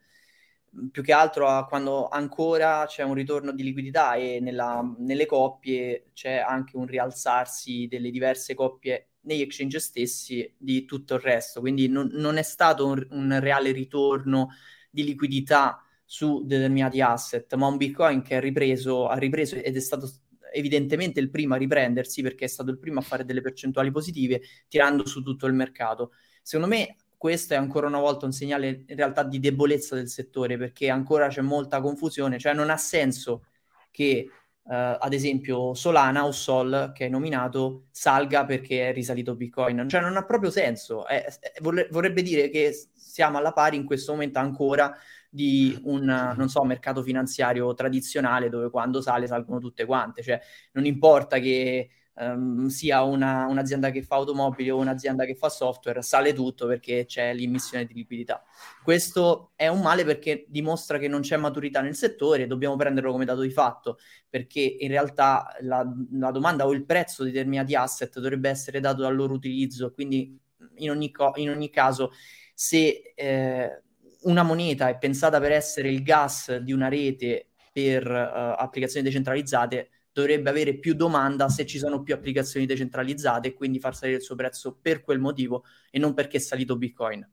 [0.91, 6.09] più che altro a quando ancora c'è un ritorno di liquidità e nella, nelle coppie
[6.13, 11.59] c'è anche un rialzarsi delle diverse coppie negli exchange stessi di tutto il resto.
[11.59, 14.49] Quindi non, non è stato un, un, reale ritorno
[14.89, 19.79] di liquidità su determinati asset, ma un Bitcoin che ha ripreso, ha ripreso ed è
[19.79, 20.09] stato
[20.51, 24.41] evidentemente il primo a riprendersi perché è stato il primo a fare delle percentuali positive
[24.67, 26.11] tirando su tutto il mercato.
[26.41, 30.57] Secondo me questo è ancora una volta un segnale in realtà di debolezza del settore
[30.57, 33.45] perché ancora c'è molta confusione, cioè non ha senso
[33.89, 34.27] che
[34.65, 39.99] Uh, ad esempio Solana o Sol che hai nominato salga perché è risalito Bitcoin, cioè
[39.99, 44.39] non ha proprio senso, è, è, vorrebbe dire che siamo alla pari in questo momento
[44.39, 44.95] ancora
[45.29, 50.39] di un so, mercato finanziario tradizionale dove quando sale salgono tutte quante, cioè
[50.71, 56.01] non importa che um, sia una, un'azienda che fa automobili o un'azienda che fa software,
[56.01, 58.43] sale tutto perché c'è l'immissione di liquidità.
[58.83, 63.25] Questo è un male perché dimostra che non c'è maturità nel settore, dobbiamo prenderlo come
[63.25, 63.97] dato di fatto,
[64.29, 69.01] perché in realtà la, la domanda o il prezzo di determinati asset dovrebbe essere dato
[69.01, 70.37] dal loro utilizzo, quindi
[70.75, 72.11] in ogni, co- in ogni caso
[72.53, 73.81] se eh,
[74.23, 79.89] una moneta è pensata per essere il gas di una rete per uh, applicazioni decentralizzate,
[80.13, 84.23] dovrebbe avere più domanda se ci sono più applicazioni decentralizzate e quindi far salire il
[84.23, 87.27] suo prezzo per quel motivo e non perché è salito Bitcoin.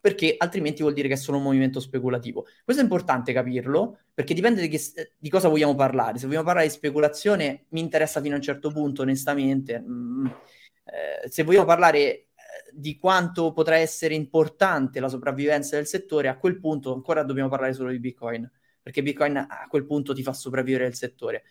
[0.00, 2.46] Perché altrimenti vuol dire che è solo un movimento speculativo.
[2.62, 6.18] Questo è importante capirlo, perché dipende di, che, di cosa vogliamo parlare.
[6.18, 9.80] Se vogliamo parlare di speculazione, mi interessa fino a un certo punto, onestamente.
[9.80, 12.26] Mm, eh, se vogliamo parlare eh,
[12.70, 17.72] di quanto potrà essere importante la sopravvivenza del settore, a quel punto ancora dobbiamo parlare
[17.72, 18.46] solo di Bitcoin,
[18.82, 21.44] perché Bitcoin a quel punto ti fa sopravvivere il settore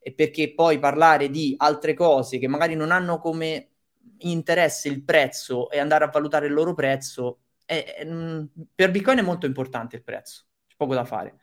[0.00, 3.68] e perché poi parlare di altre cose che magari non hanno come
[4.18, 9.18] interesse il prezzo e andare a valutare il loro prezzo, è, è, mm, per Bitcoin
[9.18, 11.38] è molto importante il prezzo, c'è poco da fare.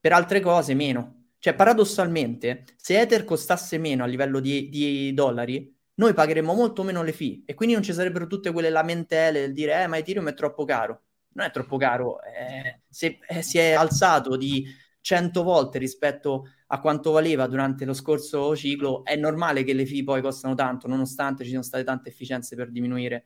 [0.00, 1.14] Per altre cose meno.
[1.38, 7.02] Cioè, paradossalmente, se Ether costasse meno a livello di, di dollari, noi pagheremmo molto meno
[7.02, 10.28] le fee e quindi non ci sarebbero tutte quelle lamentele del dire eh ma Ethereum
[10.28, 11.02] è troppo caro.
[11.32, 14.64] Non è troppo caro, eh, se, eh, si è alzato di
[15.08, 20.04] 100 volte rispetto a quanto valeva durante lo scorso ciclo, è normale che le fee
[20.04, 23.24] poi costano tanto, nonostante ci siano state tante efficienze per diminuire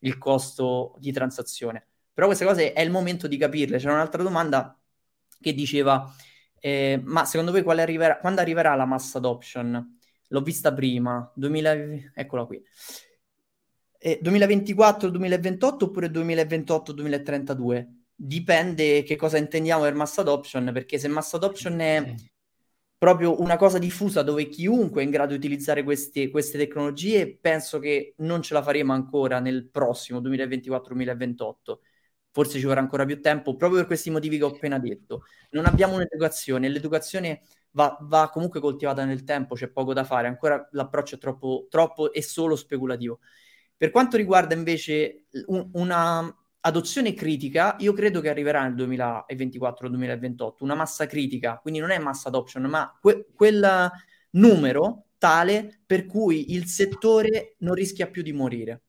[0.00, 1.86] il costo di transazione.
[2.12, 3.78] Però queste cose è il momento di capirle.
[3.78, 4.78] C'era un'altra domanda
[5.40, 6.14] che diceva,
[6.60, 9.98] eh, ma secondo voi arriverà, quando arriverà la mass adoption?
[10.28, 11.72] L'ho vista prima, 2000,
[12.12, 12.62] eccola qui.
[13.98, 18.03] Eh, 2024-2028 oppure 2028-2032?
[18.16, 22.14] Dipende che cosa intendiamo per mass adoption, perché se mass adoption è
[22.96, 27.78] proprio una cosa diffusa dove chiunque è in grado di utilizzare queste, queste tecnologie, penso
[27.78, 31.80] che non ce la faremo ancora nel prossimo 2024-2028.
[32.30, 35.24] Forse ci vorrà ancora più tempo, proprio per questi motivi che ho appena detto.
[35.50, 40.66] Non abbiamo un'educazione, l'educazione va, va comunque coltivata nel tempo, c'è poco da fare, ancora
[40.72, 43.20] l'approccio è troppo, troppo e solo speculativo.
[43.76, 50.74] Per quanto riguarda invece un, una, adozione critica, io credo che arriverà nel 2024-2028, una
[50.74, 53.90] massa critica, quindi non è massa adoption, ma que- quel
[54.30, 58.82] numero tale per cui il settore non rischia più di morire,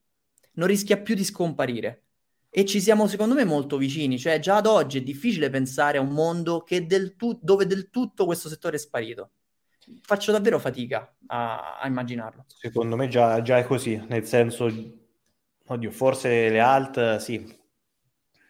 [0.53, 2.01] non rischia più di scomparire.
[2.49, 4.17] E ci siamo, secondo me, molto vicini.
[4.17, 8.25] Cioè, già ad oggi è difficile pensare a un mondo del tu- dove del tutto
[8.25, 9.31] questo settore è sparito.
[10.01, 12.45] Faccio davvero fatica a, a immaginarlo.
[12.47, 14.71] Secondo me già, già, è così, nel senso,
[15.67, 17.45] oddio, forse le alt, sì,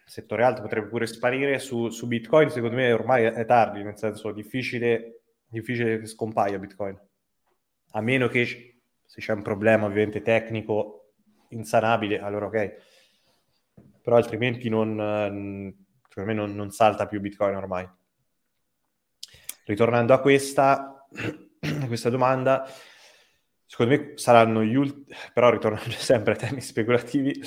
[0.06, 1.58] settore alto potrebbe pure sparire.
[1.58, 6.98] Su, su Bitcoin, secondo me, ormai è tardi, nel senso difficile, difficile che scompaia Bitcoin.
[7.92, 11.12] A meno che se c'è un problema ovviamente tecnico
[11.50, 12.74] insanabile, allora ok.
[14.02, 15.74] Però altrimenti non,
[16.08, 17.88] secondo me non, non salta più Bitcoin ormai.
[19.64, 22.68] Ritornando a questa, a questa domanda,
[23.66, 27.42] secondo me saranno gli ultimi, però ritornando sempre ai temi speculativi,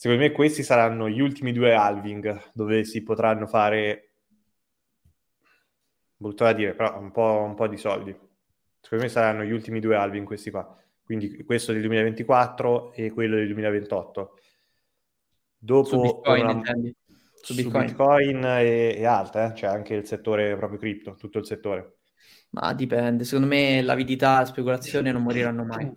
[0.00, 4.12] Secondo me questi saranno gli ultimi due halving dove si potranno fare,
[6.16, 8.16] brutto da dire, però un po', un po', di soldi.
[8.80, 10.72] Secondo me saranno gli ultimi due halving questi qua.
[11.02, 14.38] Quindi questo del 2024 e quello del 2028.
[15.58, 16.62] Dopo su Bitcoin, una...
[17.34, 19.54] su Bitcoin, su Bitcoin e, e altre, eh?
[19.56, 21.96] cioè anche il settore proprio cripto, tutto il settore.
[22.50, 25.92] Ma dipende, secondo me l'avidità e la speculazione non moriranno mai.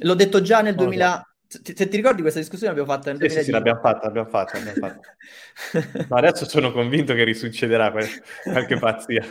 [0.00, 3.44] L'ho detto già nel 2000, se, ti ricordi questa discussione l'abbiamo fatta nel sì, Sì,
[3.44, 4.58] sì, l'abbiamo fatta, l'abbiamo fatta.
[4.58, 6.06] L'abbiamo fatta.
[6.08, 9.24] Ma adesso sono convinto che risuccederà qualche pazzia.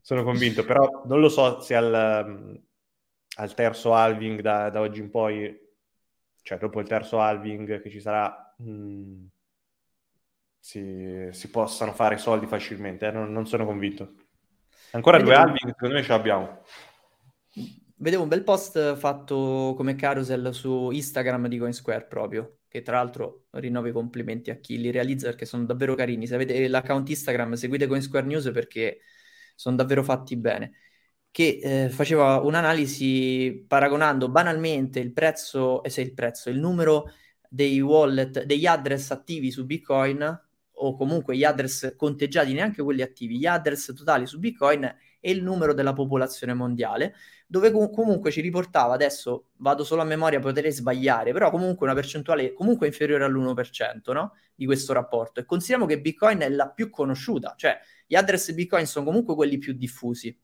[0.00, 2.60] sono convinto, però non lo so se al,
[3.36, 5.56] al terzo halving da, da, oggi in poi,
[6.42, 9.24] cioè dopo il terzo halving che ci sarà, mh, mm,
[10.58, 13.06] si, si, possano fare soldi facilmente.
[13.06, 13.10] Eh?
[13.12, 14.14] Non, non, sono convinto.
[14.90, 15.44] Ancora Vediamo.
[15.44, 16.62] due halving, secondo me ce l'abbiamo.
[17.98, 23.46] Vedevo un bel post fatto come carousel su Instagram di Coinsquare proprio, che tra l'altro
[23.52, 26.26] rinnovo i complimenti a chi li realizza perché sono davvero carini.
[26.26, 28.98] Se avete l'account Instagram seguite Coinsquare News perché
[29.54, 30.72] sono davvero fatti bene.
[31.30, 37.10] Che eh, faceva un'analisi paragonando banalmente il prezzo, eh, se il prezzo, il numero
[37.48, 40.42] dei wallet, degli address attivi su Bitcoin
[40.78, 44.94] o comunque gli address conteggiati, neanche quelli attivi, gli address totali su Bitcoin
[45.26, 47.16] e il numero della popolazione mondiale
[47.48, 51.96] dove com- comunque ci riportava, adesso vado solo a memoria, potrei sbagliare, però comunque una
[51.96, 54.34] percentuale comunque inferiore all'1% no?
[54.54, 55.40] di questo rapporto.
[55.40, 59.58] E consideriamo che Bitcoin è la più conosciuta, cioè gli address Bitcoin sono comunque quelli
[59.58, 60.36] più diffusi.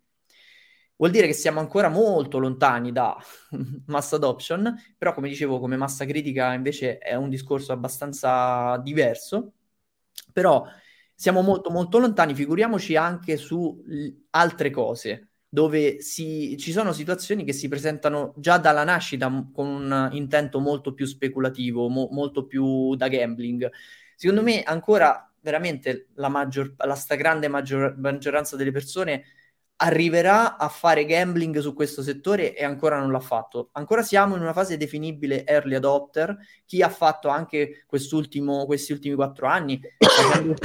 [0.96, 3.16] Vuol dire che siamo ancora molto lontani da
[3.86, 9.52] mass adoption, però come dicevo, come massa critica invece è un discorso abbastanza diverso.
[10.32, 10.64] Però
[11.22, 13.80] siamo molto molto lontani, figuriamoci anche su
[14.30, 20.08] altre cose dove si, ci sono situazioni che si presentano già dalla nascita con un
[20.14, 23.70] intento molto più speculativo, mo, molto più da gambling.
[24.16, 29.22] Secondo me ancora veramente la, maggior, la stragrande maggior, maggioranza delle persone
[29.76, 33.70] arriverà a fare gambling su questo settore e ancora non l'ha fatto.
[33.72, 36.36] Ancora siamo in una fase definibile early adopter.
[36.64, 39.80] Chi ha fatto anche questi ultimi quattro anni,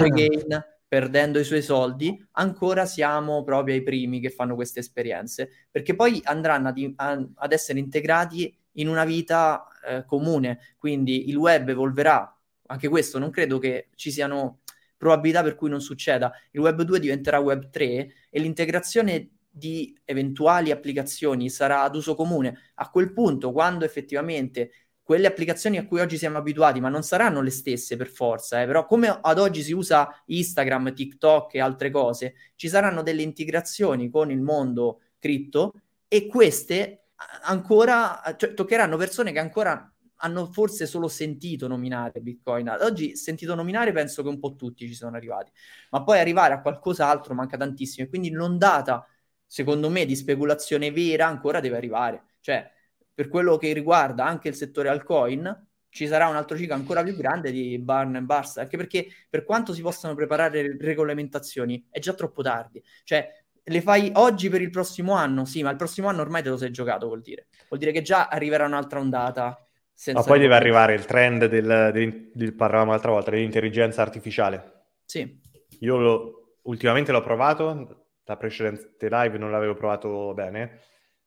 [0.09, 5.95] gain, perdendo i suoi soldi, ancora siamo proprio ai primi che fanno queste esperienze, perché
[5.95, 12.31] poi andranno ad, ad essere integrati in una vita eh, comune, quindi il web evolverà,
[12.67, 14.59] anche questo non credo che ci siano
[14.97, 17.85] probabilità per cui non succeda, il web 2 diventerà web 3
[18.29, 22.71] e l'integrazione di eventuali applicazioni sarà ad uso comune.
[22.75, 27.41] A quel punto, quando effettivamente quelle applicazioni a cui oggi siamo abituati, ma non saranno
[27.41, 31.89] le stesse per forza, eh, però come ad oggi si usa Instagram, TikTok e altre
[31.91, 35.73] cose, ci saranno delle integrazioni con il mondo cripto
[36.09, 37.03] e queste
[37.43, 42.69] ancora cioè, toccheranno persone che ancora hanno forse solo sentito nominare Bitcoin.
[42.69, 45.51] Ad oggi sentito nominare penso che un po' tutti ci sono arrivati,
[45.91, 49.07] ma poi arrivare a qualcos'altro manca tantissimo e quindi l'ondata,
[49.45, 52.23] secondo me, di speculazione vera ancora deve arrivare.
[52.39, 52.71] Cioè,
[53.13, 57.15] per quello che riguarda anche il settore altcoin, ci sarà un altro ciclo ancora più
[57.15, 62.43] grande di Barn Bars, anche perché per quanto si possano preparare regolamentazioni, è già troppo
[62.43, 62.83] tardi.
[63.03, 65.45] Cioè, le fai oggi per il prossimo anno?
[65.45, 67.47] Sì, ma il prossimo anno ormai te lo sei giocato, vuol dire.
[67.67, 69.66] Vuol dire che già arriverà un'altra ondata.
[70.13, 74.85] Ma poi deve arrivare il trend del, del, del parlavamo l'altra volta, dell'intelligenza artificiale.
[75.05, 75.39] Sì.
[75.79, 80.81] Io lo, ultimamente l'ho provato, la precedente live non l'avevo provato bene,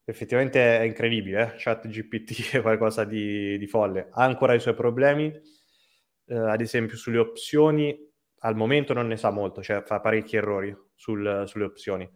[0.04, 1.54] effettivamente è incredibile, eh?
[1.56, 5.33] chat GPT è qualcosa di, di, folle, ha ancora i suoi problemi,
[6.26, 7.96] eh, ad esempio sulle opzioni,
[8.42, 12.08] al momento non ne sa molto, cioè fa parecchi errori sul, sulle opzioni,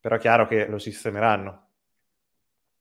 [0.00, 1.68] però è chiaro che lo sistemeranno.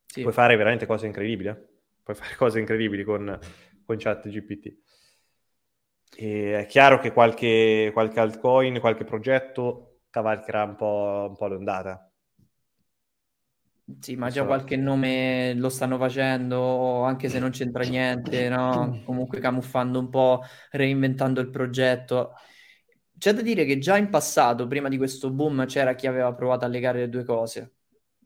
[0.06, 0.22] Sì.
[0.22, 1.68] Puoi fare veramente cose incredibili, eh?
[2.04, 3.38] Puoi fare cose incredibili con,
[3.86, 4.78] con chat GPT.
[6.16, 12.10] E è chiaro che qualche, qualche altcoin, qualche progetto cavalcherà un po', un po' l'ondata
[14.00, 19.02] sì, ma già qualche nome lo stanno facendo, anche se non c'entra niente, no?
[19.04, 22.34] Comunque camuffando un po', reinventando il progetto.
[23.18, 26.66] C'è da dire che già in passato, prima di questo boom, c'era chi aveva provato
[26.66, 27.74] a legare le due cose.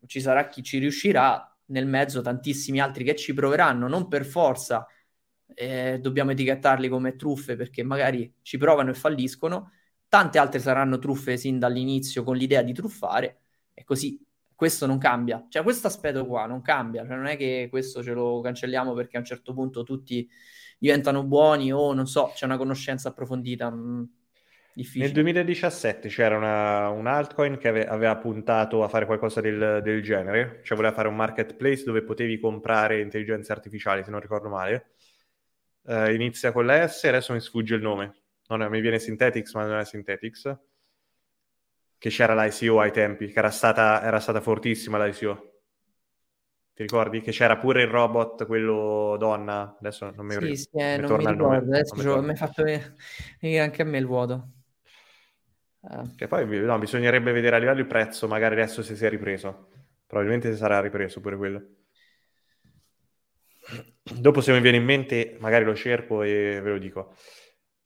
[0.06, 4.86] Ci sarà chi ci riuscirà, nel mezzo tantissimi altri che ci proveranno, non per forza
[5.56, 9.72] eh, dobbiamo etichettarli come truffe perché magari ci provano e falliscono,
[10.08, 13.42] tante altre saranno truffe sin dall'inizio con l'idea di truffare
[13.74, 14.24] e così
[14.56, 18.14] questo non cambia, cioè questo aspetto qua non cambia, cioè non è che questo ce
[18.14, 20.30] lo cancelliamo perché a un certo punto tutti
[20.78, 23.70] diventano buoni o non so, c'è una conoscenza approfondita.
[23.72, 24.04] Mh, mm,
[24.74, 25.06] difficile.
[25.06, 30.02] Nel 2017 c'era una, un altcoin che ave, aveva puntato a fare qualcosa del, del,
[30.02, 34.92] genere, cioè voleva fare un marketplace dove potevi comprare intelligenze artificiali, se non ricordo male.
[35.84, 38.16] Uh, inizia con la S, adesso mi sfugge il nome.
[38.48, 40.58] Non è, mi viene Synthetics, ma non è Synthetics
[42.04, 45.52] che c'era l'ICO ai tempi, che era stata, era stata fortissima l'ICO.
[46.74, 47.22] Ti ricordi?
[47.22, 51.18] Che c'era pure il robot, quello donna, adesso non mi, sì, sì, eh, non mi
[51.20, 54.50] ricordo, nome, adesso mi ha fatto venire anche a me il vuoto.
[55.84, 56.16] Uh.
[56.16, 59.70] Che poi no, bisognerebbe vedere a livello di prezzo, magari adesso se si è ripreso.
[60.08, 61.62] Probabilmente si sarà ripreso pure quello.
[64.02, 67.16] Dopo se mi viene in mente, magari lo cerco e ve lo dico.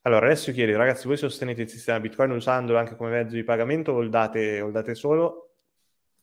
[0.02, 3.92] Allora, adesso chiedo, ragazzi, voi sostenete il sistema Bitcoin usandolo anche come mezzo di pagamento
[3.92, 5.56] o il date, o il date solo?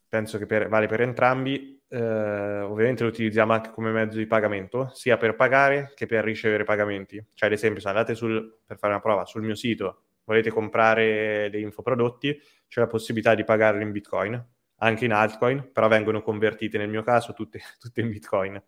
[0.08, 1.82] Penso che per, vale per entrambi.
[1.88, 6.64] Eh, ovviamente lo utilizziamo anche come mezzo di pagamento, sia per pagare che per ricevere
[6.64, 7.22] pagamenti.
[7.34, 11.48] Cioè, ad esempio, se andate sul, per fare una prova sul mio sito, volete comprare
[11.50, 14.44] dei infoprodotti, c'è la possibilità di pagarli in Bitcoin,
[14.76, 18.62] anche in altcoin, però vengono convertite nel mio caso tutte, tutte in Bitcoin.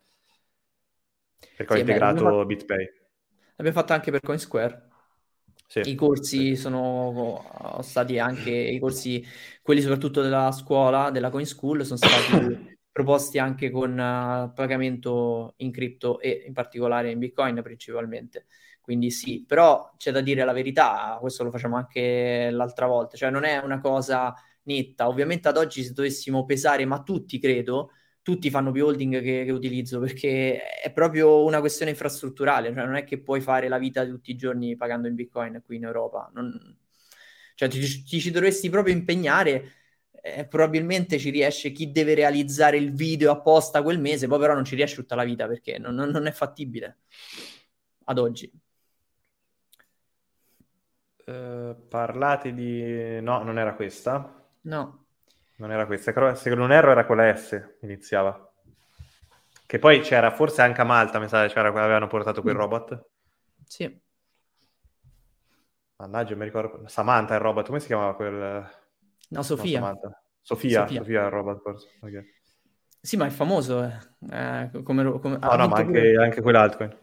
[1.57, 2.91] Perché sì, ho integrato beh, BitPay.
[3.57, 4.89] L'abbiamo fatto anche per CoinSquare.
[5.67, 5.81] Sì.
[5.85, 9.25] I corsi sono stati anche i corsi,
[9.63, 15.73] quelli soprattutto della scuola, della Coin School, sono stati proposti anche con uh, pagamento in
[15.73, 18.47] cripto e in particolare in Bitcoin principalmente.
[18.87, 23.31] Quindi sì, però c'è da dire la verità, questo lo facciamo anche l'altra volta, cioè
[23.31, 24.33] non è una cosa
[24.63, 25.09] netta.
[25.09, 27.91] Ovviamente ad oggi se dovessimo pesare, ma tutti credo,
[28.23, 32.95] tutti fanno più holding che, che, utilizzo perché è proprio una questione infrastrutturale, cioè non
[32.95, 36.31] è che puoi fare la vita tutti i giorni pagando in bitcoin qui in Europa,
[36.33, 36.79] non...
[37.57, 39.73] cioè ti, ti, ci dovresti proprio impegnare,
[40.23, 44.65] eh, probabilmente ci riesce chi deve realizzare il video apposta quel mese, poi però non
[44.65, 46.99] ci riesce tutta la vita perché non, non, non è fattibile
[48.05, 48.51] ad oggi.
[51.27, 53.21] Uh, parlate di...
[53.21, 54.47] no, non era questa.
[54.63, 55.07] No.
[55.57, 58.53] Non era questa, se non erro era quella S, iniziava.
[59.67, 62.59] Che poi c'era, forse anche a Malta, mi sa, c'era, avevano portato quel mm.
[62.59, 63.07] robot.
[63.65, 64.01] Sì.
[65.97, 66.87] Mannaggia, mi ricordo.
[66.87, 68.71] Samantha il robot, come si chiamava quel...
[69.31, 69.81] No, Sofia.
[69.81, 69.99] No,
[70.43, 71.89] Sofia, Sofia, Sofia il robot forse.
[72.03, 72.35] Okay.
[73.01, 73.99] Sì, ma è famoso, eh.
[74.31, 75.39] Eh, come, come...
[75.39, 76.99] No, no, ma anche, anche quell'altro.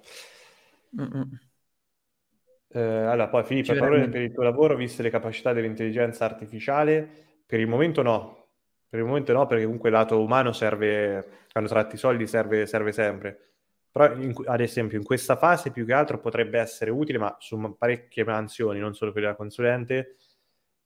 [2.75, 7.07] Eh, allora, poi Filippo, per, per il tuo lavoro, viste le capacità dell'intelligenza artificiale,
[7.45, 8.47] per il momento no,
[8.89, 12.65] per il momento no, perché comunque il lato umano serve, quando tratti i soldi serve,
[12.65, 13.39] serve sempre.
[13.91, 17.75] Però, in, ad esempio, in questa fase più che altro potrebbe essere utile, ma su
[17.77, 20.15] parecchie mansioni, non solo quelle da consulente,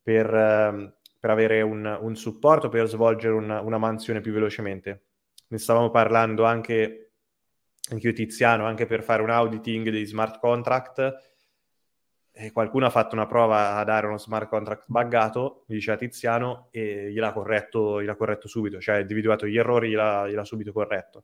[0.01, 5.03] per, eh, per avere un, un, supporto, per svolgere una, una mansione più velocemente.
[5.47, 7.11] Ne stavamo parlando anche,
[7.91, 11.36] anche io Tiziano, anche per fare un auditing dei smart contract,
[12.39, 16.67] e qualcuno ha fatto una prova a dare uno smart contract buggato, mi diceva Tiziano,
[16.69, 21.23] e gliel'ha corretto, gliel'ha corretto subito, cioè ha individuato gli errori, gliel'ha, gliel'ha subito corretto.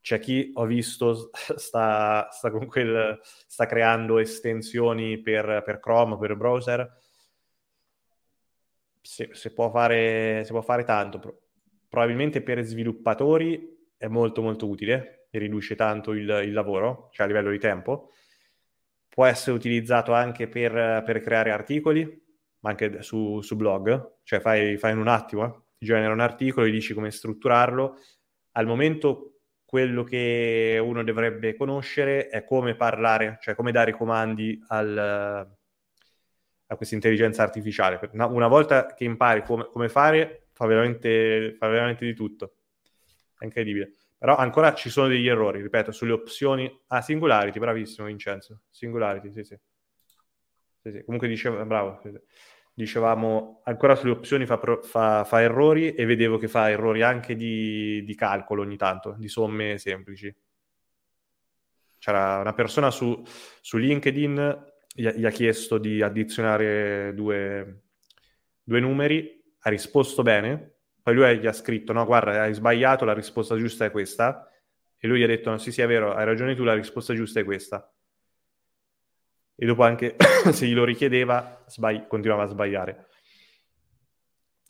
[0.00, 6.96] C'è chi ho visto sta, sta, quel, sta creando estensioni per, per, Chrome, per browser.
[9.00, 11.40] Si, si, può fare, si può fare tanto.
[11.88, 17.28] Probabilmente per sviluppatori è molto molto utile e riduce tanto il, il lavoro, cioè a
[17.28, 18.10] livello di tempo
[19.16, 22.04] può essere utilizzato anche per, per creare articoli,
[22.60, 25.60] ma anche su, su blog, cioè fai, fai, in un attimo, eh?
[25.78, 27.96] ti genera un articolo e dici come strutturarlo.
[28.52, 34.98] Al momento quello che uno dovrebbe conoscere è come parlare, cioè come dare comandi al,
[36.66, 37.98] a questa intelligenza artificiale.
[38.12, 42.56] Una volta che impari come, come fare, fa veramente, fa veramente di tutto.
[43.38, 43.94] È incredibile.
[44.18, 46.82] Però ancora ci sono degli errori, ripeto, sulle opzioni...
[46.88, 48.62] Ah, Singularity, bravissimo Vincenzo.
[48.70, 49.58] Singularity, sì, sì.
[50.82, 51.04] sì, sì.
[51.04, 52.10] Comunque diceva, bravo, sì,
[52.76, 58.04] dicevamo, ancora sulle opzioni fa, fa, fa, errori e vedevo che fa errori anche di,
[58.04, 60.34] di calcolo ogni tanto, di somme semplici.
[61.98, 63.22] C'era una persona su,
[63.62, 67.84] su LinkedIn, gli, ha chiesto di addizionare due,
[68.62, 70.75] due numeri, ha risposto bene,
[71.06, 74.50] poi lui gli ha scritto, no, guarda, hai sbagliato, la risposta giusta è questa.
[74.98, 77.14] E lui gli ha detto, no, sì, sì, è vero, hai ragione tu, la risposta
[77.14, 77.88] giusta è questa.
[79.54, 80.16] E dopo anche,
[80.52, 83.06] se glielo richiedeva, sbagli- continuava a sbagliare.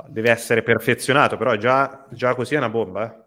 [0.09, 3.25] Deve essere perfezionato, però già, già così è una bomba, eh?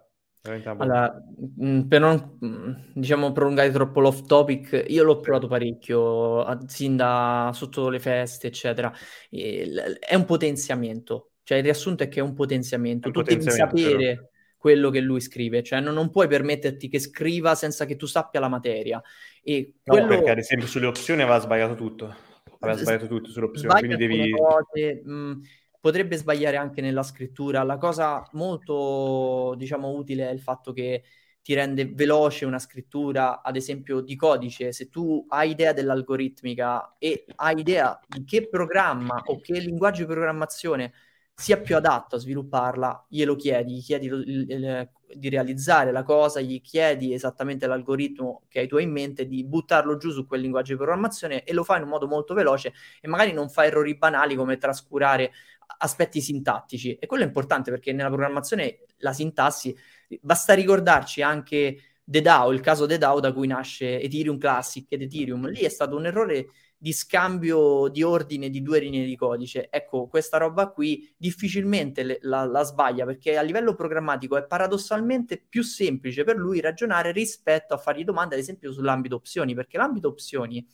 [0.75, 1.11] Allora,
[1.57, 7.49] mh, per non mh, diciamo prolungare troppo l'off topic, io l'ho provato parecchio, sin da
[7.53, 8.93] sotto le feste, eccetera.
[9.29, 13.05] È un potenziamento, cioè il riassunto è che è un potenziamento.
[13.05, 16.87] È un Tu devi potenziamento, sapere quello che lui scrive, cioè non, non puoi permetterti
[16.87, 19.01] che scriva senza che tu sappia la materia.
[19.41, 22.15] E No, quello perché ad esempio sulle opzioni aveva sbagliato tutto.
[22.59, 24.31] Aveva sbagliato tutto sulle opzioni, sbaglia quindi devi...
[24.31, 25.41] cose, mh,
[25.79, 27.63] potrebbe sbagliare anche nella scrittura.
[27.63, 31.01] La cosa molto, diciamo, utile è il fatto che
[31.41, 34.71] ti rende veloce una scrittura, ad esempio, di codice.
[34.71, 40.11] Se tu hai idea dell'algoritmica e hai idea di che programma o che linguaggio di
[40.11, 40.93] programmazione
[41.39, 46.41] sia più adatto a svilupparla, glielo chiedi, gli chiedi il- il- di realizzare la cosa,
[46.41, 50.73] gli chiedi esattamente l'algoritmo che hai tu in mente, di buttarlo giù su quel linguaggio
[50.73, 53.97] di programmazione e lo fai in un modo molto veloce e magari non fai errori
[53.97, 55.31] banali come trascurare
[55.77, 56.95] aspetti sintattici.
[56.95, 59.73] E quello è importante perché nella programmazione la sintassi,
[60.19, 65.03] basta ricordarci anche The DAO, il caso The DAO da cui nasce Ethereum Classic ed
[65.03, 65.47] Ethereum.
[65.47, 66.47] Lì è stato un errore
[66.81, 69.67] di scambio di ordine di due linee di codice.
[69.69, 75.37] Ecco, questa roba qui difficilmente le- la, la sbaglia perché a livello programmatico è paradossalmente
[75.37, 80.07] più semplice per lui ragionare rispetto a fargli domande, ad esempio, sull'ambito opzioni, perché l'ambito
[80.07, 80.65] opzioni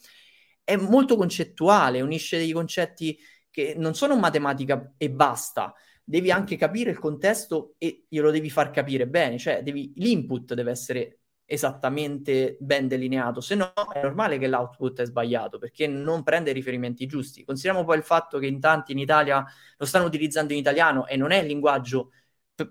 [0.64, 3.18] è molto concettuale, unisce dei concetti
[3.50, 5.74] che non sono matematica e basta.
[6.04, 10.70] Devi anche capire il contesto e glielo devi far capire bene, cioè devi- l'input deve
[10.70, 16.50] essere esattamente ben delineato, se no è normale che l'output è sbagliato perché non prende
[16.52, 17.44] i riferimenti giusti.
[17.44, 19.46] Consideriamo poi il fatto che in tanti in Italia
[19.78, 22.12] lo stanno utilizzando in italiano e non è il linguaggio
[22.56, 22.68] p-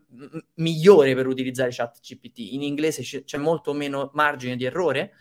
[0.55, 2.39] migliore per utilizzare ChatGPT.
[2.53, 5.13] In inglese c- c'è molto meno margine di errore,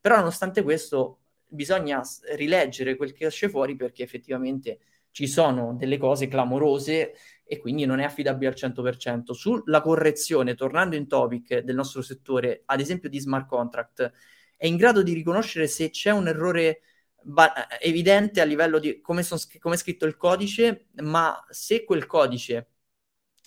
[0.00, 2.00] però nonostante questo bisogna
[2.36, 4.78] rileggere quel che esce fuori perché effettivamente
[5.10, 7.14] ci sono delle cose clamorose
[7.52, 9.32] e quindi non è affidabile al 100%.
[9.32, 14.12] Sulla correzione, tornando in topic del nostro settore, ad esempio di smart contract,
[14.56, 16.82] è in grado di riconoscere se c'è un errore
[17.24, 22.06] ba- evidente a livello di come, son come è scritto il codice, ma se quel
[22.06, 22.68] codice...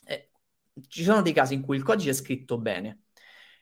[0.05, 0.31] eh,
[0.89, 3.03] ci sono dei casi in cui il codice è scritto bene.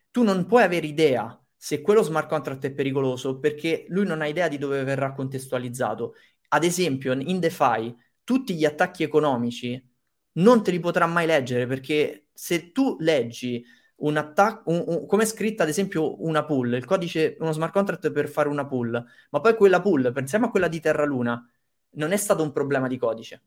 [0.09, 4.27] Tu non puoi avere idea se quello smart contract è pericoloso perché lui non ha
[4.27, 6.15] idea di dove verrà contestualizzato.
[6.49, 9.90] Ad esempio, in DeFi, tutti gli attacchi economici
[10.33, 13.63] non te li potrà mai leggere perché se tu leggi
[13.97, 18.27] un attacco, come è scritta ad esempio una pool, il codice, uno smart contract per
[18.29, 21.43] fare una pool, ma poi quella pool, pensiamo a quella di Terra Luna,
[21.91, 23.43] non è stato un problema di codice.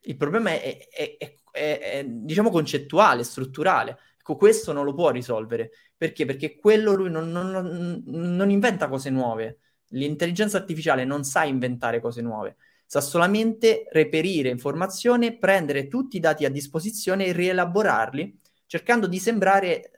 [0.00, 3.98] Il problema è, è- è- è- diciamo, concettuale, strutturale.
[4.18, 5.70] Ecco, questo non lo può risolvere.
[5.96, 6.24] Perché?
[6.24, 9.58] Perché quello lui non- non- non inventa cose nuove.
[9.92, 12.56] L'intelligenza artificiale non sa inventare cose nuove,
[12.88, 19.90] sa solamente reperire informazione, prendere tutti i dati a disposizione e rielaborarli, cercando di sembrare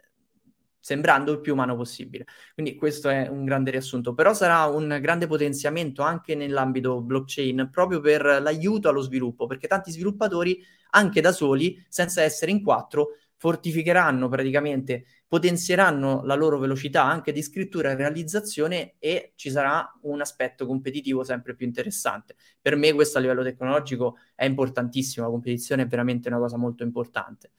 [0.80, 2.24] sembrando il più umano possibile.
[2.54, 8.00] Quindi questo è un grande riassunto, però sarà un grande potenziamento anche nell'ambito blockchain proprio
[8.00, 10.60] per l'aiuto allo sviluppo, perché tanti sviluppatori
[10.92, 13.10] anche da soli, senza essere in quattro,
[13.40, 20.20] fortificheranno praticamente, potenzieranno la loro velocità anche di scrittura e realizzazione e ci sarà un
[20.20, 22.36] aspetto competitivo sempre più interessante.
[22.60, 26.82] Per me questo a livello tecnologico è importantissimo, la competizione è veramente una cosa molto
[26.82, 27.52] importante.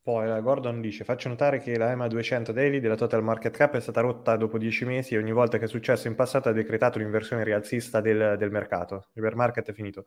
[0.00, 3.74] Poi eh, Gordon dice: Faccio notare che la EMA 200 daily della total market cap
[3.74, 6.52] è stata rotta dopo 10 mesi e ogni volta che è successo in passato ha
[6.52, 9.08] decretato un'inversione rialzista del, del mercato.
[9.14, 10.06] Il bear market è finito.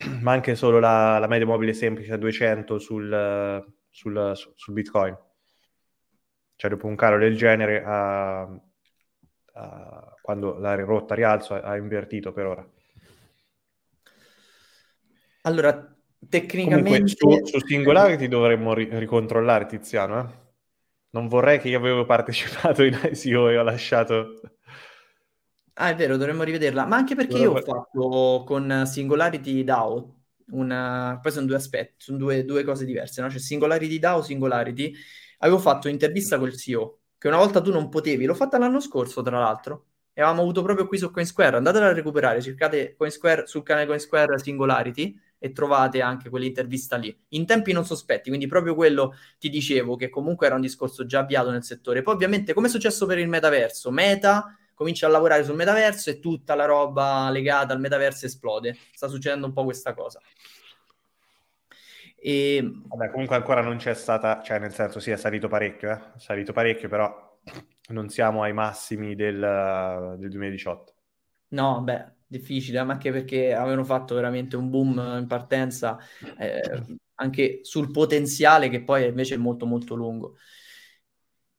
[0.20, 5.16] Ma anche solo la, la media mobile semplice a 200 sul, sul, su- sul Bitcoin.
[6.56, 8.42] Cioè, dopo un calo del genere, ha-
[9.54, 12.66] ha- quando l'ha rotta a rialzo, ha, ha invertito per ora.
[15.42, 17.06] Allora, Comunque, tecnicamente...
[17.06, 20.48] su, su Singularity dovremmo ri- ricontrollare Tiziano, eh?
[21.12, 24.40] Non vorrei che io avevo partecipato in ICO e ho lasciato...
[25.82, 30.14] Ah, è vero, dovremmo rivederla, ma anche perché io ho fatto con Singularity DAO,
[30.50, 31.18] una...
[31.22, 33.28] poi sono due aspetti, sono due, due cose diverse, no?
[33.28, 34.92] C'è Singularity DAO, Singularity.
[35.38, 39.22] Avevo fatto un'intervista col CEO, che una volta tu non potevi, l'ho fatta l'anno scorso,
[39.22, 43.62] tra l'altro, e avevamo avuto proprio qui su Coinsquare, andatela a recuperare, cercate Coinsquare, sul
[43.62, 49.14] canale Coinsquare Singularity e trovate anche quell'intervista lì, in tempi non sospetti, quindi proprio quello
[49.38, 52.02] ti dicevo, che comunque era un discorso già avviato nel settore.
[52.02, 56.18] Poi ovviamente, come è successo per il metaverso, Meta comincia a lavorare sul metaverso e
[56.20, 58.78] tutta la roba legata al metaverso esplode.
[58.92, 60.22] Sta succedendo un po' questa cosa.
[62.16, 65.94] E Vabbè, comunque ancora non c'è stata, cioè nel senso sì, è salito parecchio, eh?
[66.16, 67.38] È salito parecchio, però
[67.90, 70.94] non siamo ai massimi del, del 2018.
[71.48, 75.98] no, beh, difficile, ma anche perché avevano fatto veramente un boom in partenza.
[76.38, 76.60] Eh,
[77.20, 80.36] anche sul potenziale che poi invece è molto molto lungo.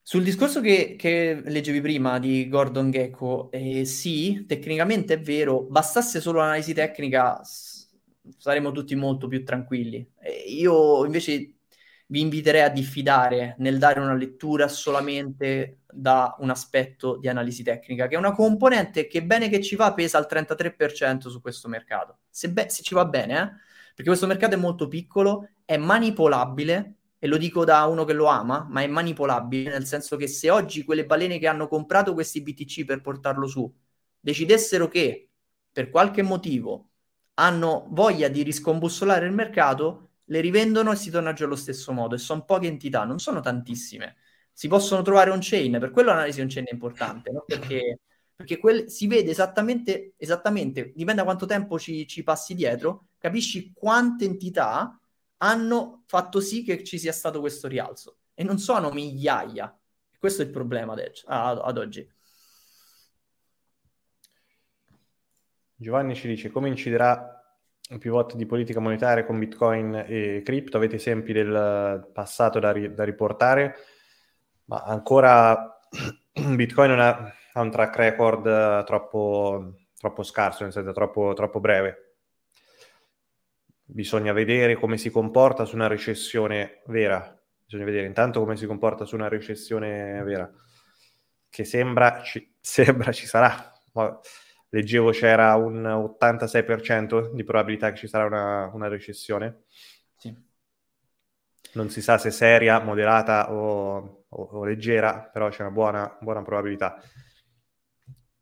[0.04, 6.20] Sul discorso che, che leggevi prima di Gordon Gecko, eh, sì, tecnicamente è vero, bastasse
[6.20, 7.40] solo l'analisi tecnica
[8.38, 10.06] saremmo tutti molto più tranquilli.
[10.20, 11.56] Eh, io invece
[12.08, 18.08] vi inviterei a diffidare nel dare una lettura solamente da un aspetto di analisi tecnica,
[18.08, 22.20] che è una componente che bene che ci va pesa al 33% su questo mercato.
[22.30, 23.50] Se, be- se ci va bene, eh?
[23.96, 28.26] perché questo mercato è molto piccolo, è manipolabile, e lo dico da uno che lo
[28.26, 32.42] ama, ma è manipolabile, nel senso che se oggi quelle balene che hanno comprato questi
[32.42, 33.72] BTC per portarlo su
[34.20, 35.30] decidessero che
[35.72, 36.90] per qualche motivo
[37.36, 42.16] hanno voglia di riscombussolare il mercato, le rivendono e si torna giù allo stesso modo.
[42.16, 44.16] E sono poche entità, non sono tantissime.
[44.52, 47.44] Si possono trovare on chain, per quello l'analisi on chain è importante, no?
[47.46, 48.00] perché,
[48.36, 53.74] perché quel, si vede esattamente, esattamente, dipende da quanto tempo ci, ci passi dietro, capisci
[53.76, 55.00] quante entità
[55.44, 58.18] hanno fatto sì che ci sia stato questo rialzo.
[58.34, 59.76] E non sono migliaia.
[60.18, 62.10] Questo è il problema ad, ad, ad oggi.
[65.76, 67.44] Giovanni ci dice come inciderà
[67.90, 70.78] il pivot di politica monetaria con Bitcoin e cripto?
[70.78, 73.76] Avete esempi del passato da, ri- da riportare?
[74.66, 75.80] Ma ancora
[76.56, 82.11] Bitcoin ha, ha, un track record troppo, troppo scarso, nel senso troppo, troppo breve.
[83.94, 87.38] Bisogna vedere come si comporta su una recessione vera.
[87.66, 90.50] Bisogna vedere intanto come si comporta su una recessione vera,
[91.50, 93.70] che sembra ci, sembra ci sarà.
[93.94, 94.18] Ma
[94.70, 99.64] leggevo c'era un 86% di probabilità che ci sarà una, una recessione.
[100.16, 100.34] Sì.
[101.74, 106.42] Non si sa se seria, moderata o, o, o leggera, però c'è una buona, buona
[106.44, 107.02] probabilità.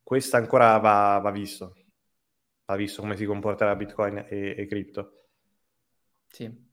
[0.04, 1.74] Questa ancora va, va, visto.
[2.66, 5.19] Va visto come si comporterà Bitcoin e, e cripto.
[6.32, 6.68] Sì.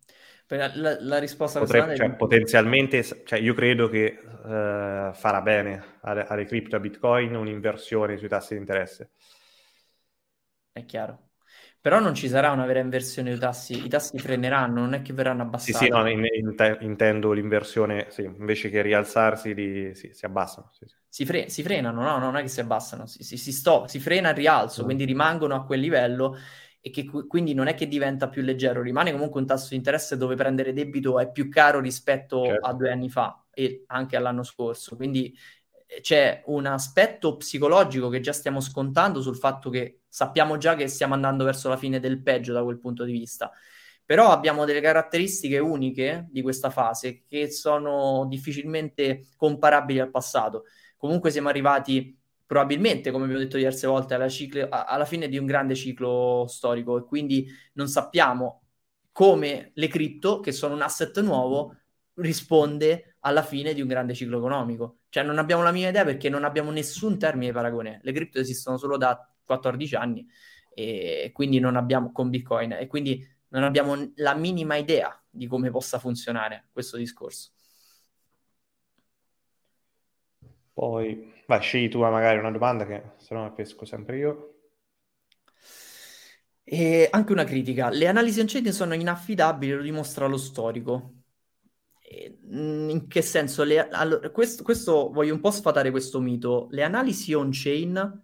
[0.48, 2.14] La, la, risposta Potrebbe, cioè, è...
[2.14, 8.28] potenzialmente, cioè, io credo che uh, farà bene alle, cripto e a Bitcoin un'inversione sui
[8.28, 9.10] tassi di interesse
[10.78, 11.30] è chiaro.
[11.80, 15.12] Però non ci sarà una vera inversione dei tassi, i tassi freneranno, non è che
[15.12, 15.72] verranno abbassati.
[15.72, 20.70] Sì, sì, no, in, in, intendo l'inversione, sì, invece che rialzarsi li, sì, si abbassano.
[20.72, 24.00] Sì, si, fre- si, frenano, no, non è che si abbassano, si, si, sto- si
[24.00, 24.84] frena il rialzo, mm.
[24.84, 26.36] quindi rimangono a quel livello
[26.86, 30.16] e che quindi non è che diventa più leggero, rimane comunque un tasso di interesse
[30.16, 32.64] dove prendere debito è più caro rispetto certo.
[32.64, 35.36] a due anni fa e anche all'anno scorso, quindi
[36.00, 41.14] c'è un aspetto psicologico che già stiamo scontando sul fatto che sappiamo già che stiamo
[41.14, 43.50] andando verso la fine del peggio da quel punto di vista.
[44.04, 50.66] Però abbiamo delle caratteristiche uniche di questa fase che sono difficilmente comparabili al passato.
[50.96, 52.16] Comunque siamo arrivati
[52.46, 56.98] probabilmente, come abbiamo detto diverse volte, alla, ciclo, alla fine di un grande ciclo storico
[56.98, 58.62] e quindi non sappiamo
[59.12, 61.76] come le cripto, che sono un asset nuovo,
[62.14, 65.00] risponde alla fine di un grande ciclo economico.
[65.08, 68.00] Cioè non abbiamo la mia idea perché non abbiamo nessun termine di paragone.
[68.02, 70.26] Le cripto esistono solo da 14 anni
[70.74, 75.70] e quindi non abbiamo con Bitcoin e quindi non abbiamo la minima idea di come
[75.70, 77.50] possa funzionare questo discorso.
[80.74, 84.52] Poi, vai, scegli tu magari una domanda che se no pesco sempre io.
[86.64, 87.90] E anche una critica.
[87.90, 91.12] Le analisi on-chain sono inaffidabili, lo dimostra lo storico.
[92.54, 93.64] Mm, in che senso?
[93.64, 96.68] Le, allora, questo, questo, voglio un po' sfatare questo mito.
[96.70, 98.22] Le analisi on-chain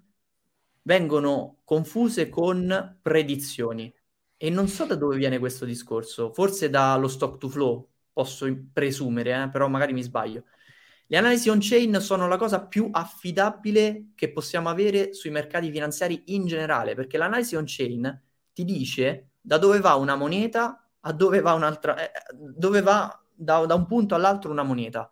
[0.82, 3.92] vengono confuse con predizioni
[4.36, 9.44] e non so da dove viene questo discorso, forse dallo stock to flow, posso presumere,
[9.44, 10.44] eh, però magari mi sbaglio.
[11.06, 16.46] Le analisi on-chain sono la cosa più affidabile che possiamo avere sui mercati finanziari in
[16.46, 18.22] generale, perché l'analisi on-chain
[18.52, 23.66] ti dice da dove va una moneta a dove va un'altra, eh, dove va da,
[23.66, 25.10] da un punto all'altro una moneta.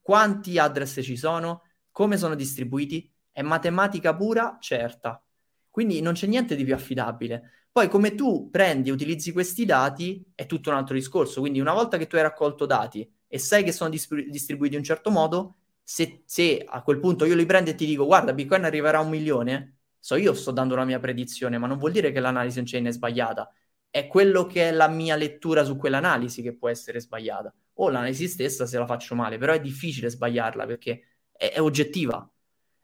[0.00, 1.62] Quanti address ci sono?
[1.90, 3.10] Come sono distribuiti?
[3.30, 5.22] È matematica pura, certa.
[5.70, 7.66] Quindi non c'è niente di più affidabile.
[7.70, 11.40] Poi come tu prendi e utilizzi questi dati è tutto un altro discorso.
[11.40, 14.80] Quindi una volta che tu hai raccolto dati e sai che sono distribu- distribuiti in
[14.80, 18.32] un certo modo, se, se, a quel punto io li prendo e ti dico guarda
[18.32, 21.92] Bitcoin arriverà a un milione, so io sto dando la mia predizione, ma non vuol
[21.92, 23.52] dire che l'analisi on chain è sbagliata
[23.90, 27.52] è quello che è la mia lettura su quell'analisi che può essere sbagliata.
[27.74, 31.02] O l'analisi stessa se la faccio male, però è difficile sbagliarla perché
[31.32, 32.28] è, è oggettiva.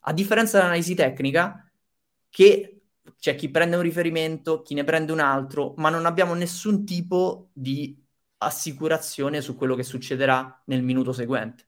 [0.07, 1.70] A differenza dell'analisi tecnica,
[2.28, 2.82] che
[3.18, 7.51] c'è chi prende un riferimento, chi ne prende un altro, ma non abbiamo nessun tipo
[7.53, 8.03] di
[8.45, 11.66] assicurazione su quello che succederà nel minuto seguente.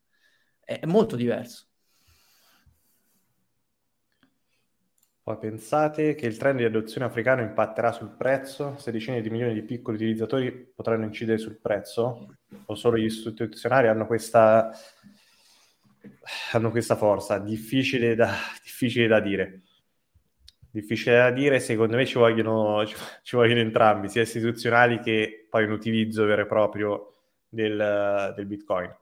[0.60, 1.66] È, molto diverso.
[5.22, 8.76] Poi pensate che il trend di adozione africano impatterà sul prezzo?
[8.78, 12.36] Se decine di milioni di piccoli utilizzatori potranno incidere sul prezzo?
[12.66, 14.70] O solo gli istituzionali hanno questa,
[16.52, 17.38] hanno questa forza?
[17.38, 19.62] Difficile da, difficile da dire.
[20.76, 22.84] Difficile da dire, secondo me ci vogliono,
[23.22, 27.14] ci vogliono entrambi, sia istituzionali che poi un utilizzo vero e proprio
[27.48, 28.94] del, del Bitcoin.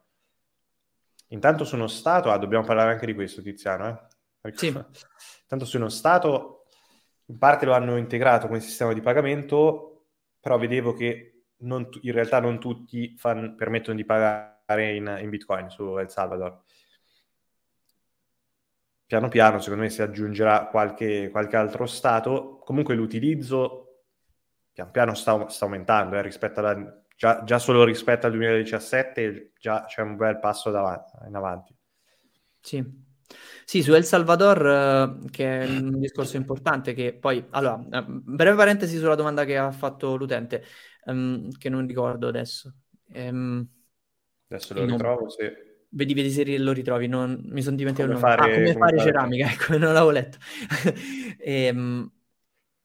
[1.30, 4.00] Intanto su uno Stato, ah, dobbiamo parlare anche di questo, Tiziano, eh?
[4.40, 4.72] Perché, Sì.
[5.48, 6.66] Tanto su uno Stato,
[7.24, 12.38] in parte lo hanno integrato come sistema di pagamento, però vedevo che non in realtà
[12.38, 16.62] non tutti fan- permettono di pagare in, in Bitcoin su El Salvador.
[19.14, 22.58] Piano piano, secondo me, si aggiungerà qualche, qualche altro Stato.
[22.64, 24.00] Comunque l'utilizzo
[24.72, 29.84] pian piano sta, sta aumentando, eh, rispetto alla, già, già solo rispetto al 2017 già
[29.84, 31.72] c'è un bel passo davanti, in avanti.
[32.60, 32.84] Sì.
[33.64, 34.66] Sì, su El Salvador,
[35.24, 39.56] eh, che è un discorso importante, che poi, allora, eh, breve parentesi sulla domanda che
[39.56, 40.64] ha fatto l'utente,
[41.04, 42.74] ehm, che non ricordo adesso.
[43.12, 43.64] Ehm,
[44.48, 44.96] Adesso lo il nome.
[44.96, 45.73] ritrovo, se...
[45.96, 48.34] Vedi, vedi se lo ritrovi, non- mi sono dimenticato Come nome.
[48.34, 50.38] Ah, fare- come come fare fare- ceramica, ecco, non l'avevo letto.
[51.46, 52.10] Ehm,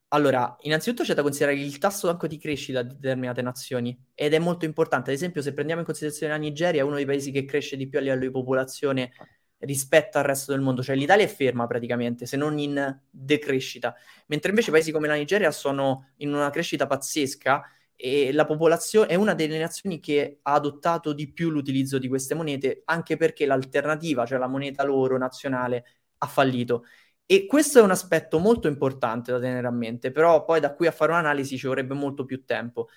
[0.10, 4.39] allora, innanzitutto c'è da considerare il tasso anche di crescita di determinate nazioni ed è
[4.39, 5.12] molto importante.
[5.12, 7.88] Ad esempio, se prendiamo in considerazione la Nigeria, è uno dei paesi che cresce di
[7.88, 9.12] più a livello di popolazione
[9.60, 13.93] rispetto al resto del mondo, cioè l'Italia è ferma praticamente, se non in decrescita,
[14.28, 17.64] mentre invece paesi come la Nigeria sono in una crescita pazzesca
[18.02, 22.34] e la popolazione è una delle nazioni che ha adottato di più l'utilizzo di queste
[22.34, 25.84] monete, anche perché l'alternativa, cioè la moneta loro nazionale,
[26.20, 26.86] ha fallito.
[27.26, 30.88] E questo è un aspetto molto importante da tenere a mente, però poi da qui
[30.88, 32.88] a fare un'analisi ci vorrebbe molto più tempo.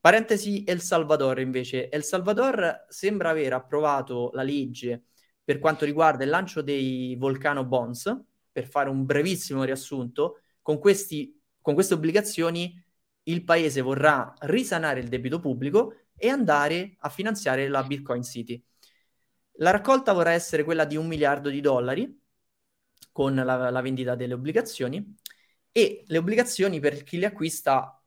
[0.00, 1.90] Parentesi El Salvador invece.
[1.90, 5.04] El Salvador sembra aver approvato la legge
[5.44, 8.10] per quanto riguarda il lancio dei Volcano Bonds,
[8.50, 12.82] per fare un brevissimo riassunto, con, questi, con queste obbligazioni
[13.30, 18.62] il paese vorrà risanare il debito pubblico e andare a finanziare la Bitcoin City.
[19.58, 22.18] La raccolta vorrà essere quella di un miliardo di dollari
[23.12, 25.16] con la, la vendita delle obbligazioni
[25.72, 28.02] e le obbligazioni per chi le acquista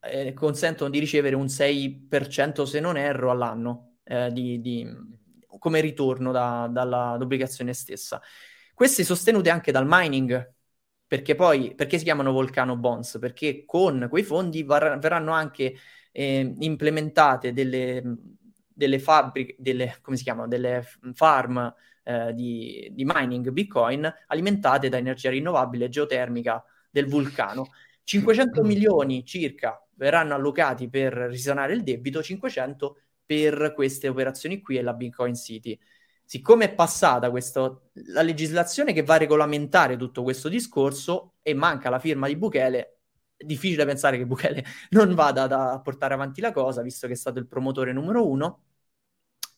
[0.00, 4.86] eh, consentono di ricevere un 6% se non erro all'anno eh, di, di-
[5.58, 8.20] come ritorno da- dall'obbligazione stessa.
[8.74, 10.54] Queste sostenute anche dal mining,
[11.12, 13.18] perché poi perché si chiamano Volcano Bonds?
[13.20, 15.74] Perché con quei fondi var- verranno anche
[16.10, 18.02] eh, implementate delle,
[18.66, 20.82] delle fabbriche, delle, come si chiamano, delle
[21.12, 27.66] farm eh, di, di mining Bitcoin alimentate da energia rinnovabile geotermica del vulcano.
[28.04, 34.82] 500 milioni circa verranno allocati per risanare il debito, 500 per queste operazioni qui e
[34.82, 35.78] la Bitcoin City.
[36.24, 41.90] Siccome è passata questo, la legislazione che va a regolamentare tutto questo discorso e manca
[41.90, 43.00] la firma di Bukele,
[43.36, 47.12] è difficile pensare che Bukele non vada da- a portare avanti la cosa, visto che
[47.12, 48.62] è stato il promotore numero uno.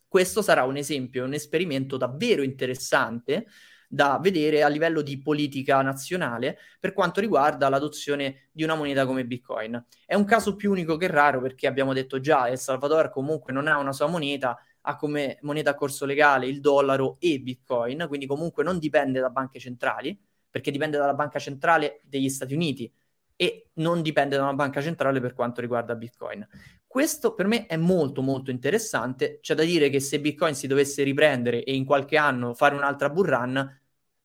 [0.08, 3.46] Questo sarà un esempio, un esperimento davvero interessante
[3.88, 9.24] da vedere a livello di politica nazionale per quanto riguarda l'adozione di una moneta come
[9.24, 9.84] Bitcoin.
[10.04, 13.68] È un caso più unico che raro perché abbiamo detto già, El Salvador comunque non
[13.68, 18.26] ha una sua moneta, ha come moneta a corso legale il dollaro e Bitcoin, quindi
[18.26, 20.18] comunque non dipende da banche centrali,
[20.50, 22.92] perché dipende dalla banca centrale degli Stati Uniti
[23.36, 26.46] e non dipende da una banca centrale per quanto riguarda Bitcoin.
[26.86, 31.02] Questo per me è molto molto interessante, c'è da dire che se Bitcoin si dovesse
[31.02, 33.80] riprendere e in qualche anno fare un'altra bull run,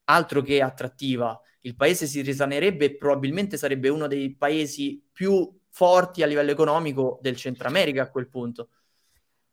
[0.06, 6.22] altro che attrattiva, il paese si risanerebbe e probabilmente sarebbe uno dei paesi più forti
[6.22, 8.70] a livello economico del Centro America a quel punto.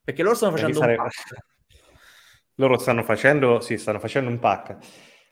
[0.06, 1.14] Perché loro stanno facendo un Sare- pack.
[2.58, 4.76] Loro stanno facendo, sì, stanno facendo un pack.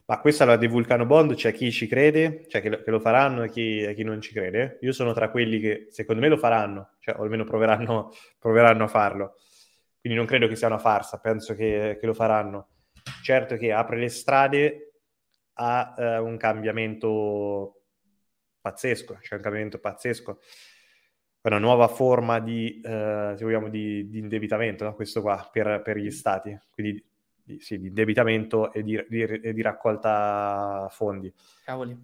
[0.07, 2.91] Ma questa è la di Vulcano Bond, c'è chi ci crede, cioè che lo, che
[2.91, 4.79] lo faranno e chi, e chi non ci crede.
[4.81, 8.89] Io sono tra quelli che secondo me lo faranno, cioè o almeno proveranno, proveranno a
[8.89, 9.37] farlo.
[10.01, 12.71] Quindi non credo che sia una farsa, penso che, che lo faranno.
[13.23, 14.95] Certo che apre le strade
[15.55, 17.85] a eh, un cambiamento
[18.61, 20.41] pazzesco, cioè un cambiamento pazzesco.
[21.45, 24.95] È una nuova forma di, eh, se vogliamo, di, di indebitamento, no?
[24.95, 26.59] questo qua, per, per gli stati.
[26.73, 27.05] Quindi
[27.43, 31.31] di, sì, di indebitamento e di, e di raccolta fondi.
[31.63, 31.95] Cavoli.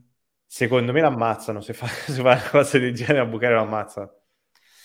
[0.45, 4.13] Secondo me l'ammazzano, se fa, se fa una cosa del genere a Bukele lo ammazzano.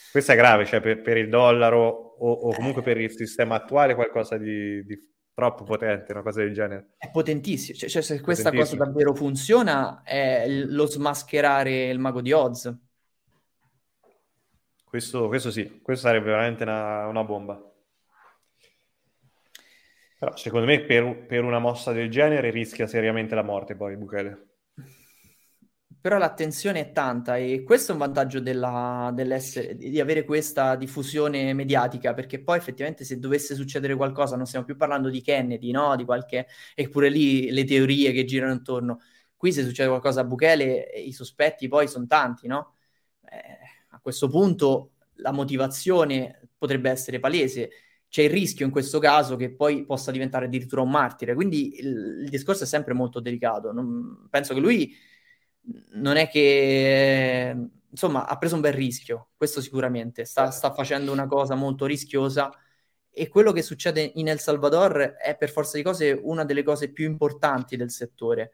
[0.09, 1.85] Questo è grave, cioè per, per il dollaro
[2.17, 4.85] o, o comunque per il sistema attuale qualcosa di,
[5.33, 6.91] troppo potente, una cosa del genere.
[6.97, 7.77] È potentissimo.
[7.77, 12.73] Cioè, cioè, se questa cosa davvero funziona, è lo smascherare il mago di Oz.
[14.85, 17.61] Questo, questo sì, questo sarebbe veramente una, una bomba.
[20.17, 24.47] Però secondo me per, per una mossa del genere rischia seriamente la morte poi Bukele.
[26.05, 32.13] però l'attenzione è tanta e questo è un vantaggio della, di avere questa diffusione mediatica,
[32.13, 35.95] perché poi effettivamente se dovesse succedere qualcosa, non stiamo più parlando di Kennedy, no?
[35.95, 36.45] Di qualche...
[36.75, 38.99] eppure lì le teorie che girano intorno.
[39.35, 42.75] Qui se succede qualcosa a Bukele, i sospetti poi sono tanti, no?
[43.27, 43.57] Eh,
[44.05, 47.71] questo punto la motivazione potrebbe essere palese.
[48.07, 51.33] C'è il rischio in questo caso che poi possa diventare addirittura un martire.
[51.33, 53.71] Quindi il, il discorso è sempre molto delicato.
[53.71, 54.95] Non, penso che lui
[55.93, 57.55] non è che
[57.89, 60.23] insomma ha preso un bel rischio, questo sicuramente.
[60.23, 62.51] Sta, sta facendo una cosa molto rischiosa.
[63.09, 66.91] E quello che succede in El Salvador è per forza di cose una delle cose
[66.91, 68.51] più importanti del settore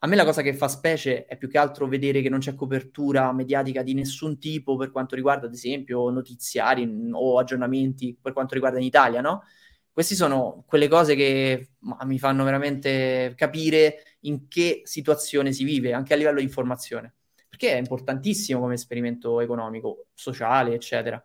[0.00, 2.54] a me la cosa che fa specie è più che altro vedere che non c'è
[2.54, 8.54] copertura mediatica di nessun tipo per quanto riguarda, ad esempio, notiziari o aggiornamenti per quanto
[8.54, 9.42] riguarda in Italia, no?
[9.90, 15.92] Queste sono quelle cose che ma, mi fanno veramente capire in che situazione si vive,
[15.92, 17.14] anche a livello di informazione,
[17.48, 21.20] perché è importantissimo come esperimento economico, sociale, eccetera.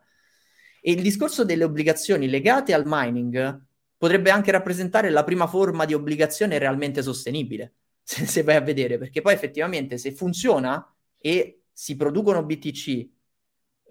[0.80, 3.66] E il discorso delle obbligazioni legate al mining
[3.96, 7.74] potrebbe anche rappresentare la prima forma di obbligazione realmente sostenibile
[8.04, 13.08] se, se vai a vedere, perché poi effettivamente se funziona e si producono BTC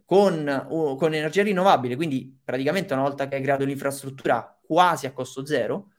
[0.06, 5.12] con, uh, con energia rinnovabile, quindi praticamente una volta che hai creato l'infrastruttura quasi a
[5.14, 5.92] costo zero,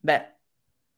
[0.00, 0.34] beh,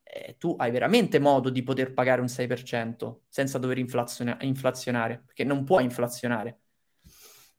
[0.02, 5.44] eh, tu hai veramente modo di poter pagare un 6% senza dover inflaziona- inflazionare, perché
[5.44, 6.58] non puoi inflazionare.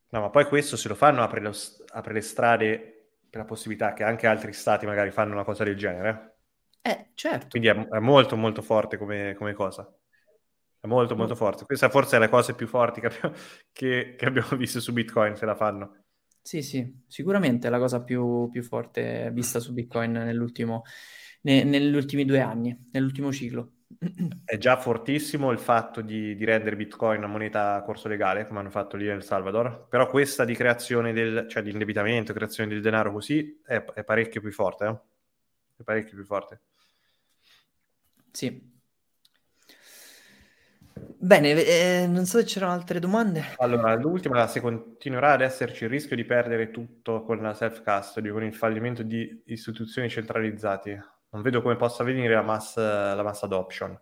[0.09, 1.51] No, ma poi questo se lo fanno apre, lo,
[1.93, 5.75] apre le strade per la possibilità che anche altri stati magari fanno una cosa del
[5.75, 6.32] genere.
[6.85, 7.47] Eh, certo.
[7.49, 9.89] Quindi è, è molto molto forte come, come, cosa.
[10.81, 11.63] È molto molto forte.
[11.63, 13.33] Questa forse è la cosa più forti che abbiamo,
[13.71, 16.03] che, che abbiamo visto su Bitcoin, se la fanno.
[16.41, 20.83] Sì, sì, sicuramente è la cosa più, più forte vista su Bitcoin nell'ultimo,
[21.43, 23.71] ne, negli ultimi due anni, nell'ultimo ciclo.
[24.43, 28.59] È già fortissimo il fatto di, di, rendere Bitcoin una moneta a corso legale, come
[28.59, 32.81] hanno fatto lì nel Salvador, però questa di creazione del, cioè di indebitamento, creazione del
[32.81, 34.99] denaro così, è, è parecchio più forte, eh?
[35.77, 36.61] È parecchio più forte.
[38.33, 38.71] Sì.
[40.95, 43.53] Bene, eh, non so se c'erano altre domande.
[43.57, 48.43] Allora, l'ultima, se continuerà ad esserci il rischio di perdere tutto con la self-custody, con
[48.43, 53.97] il fallimento di istituzioni centralizzate, non vedo come possa venire la mass, la mass adoption.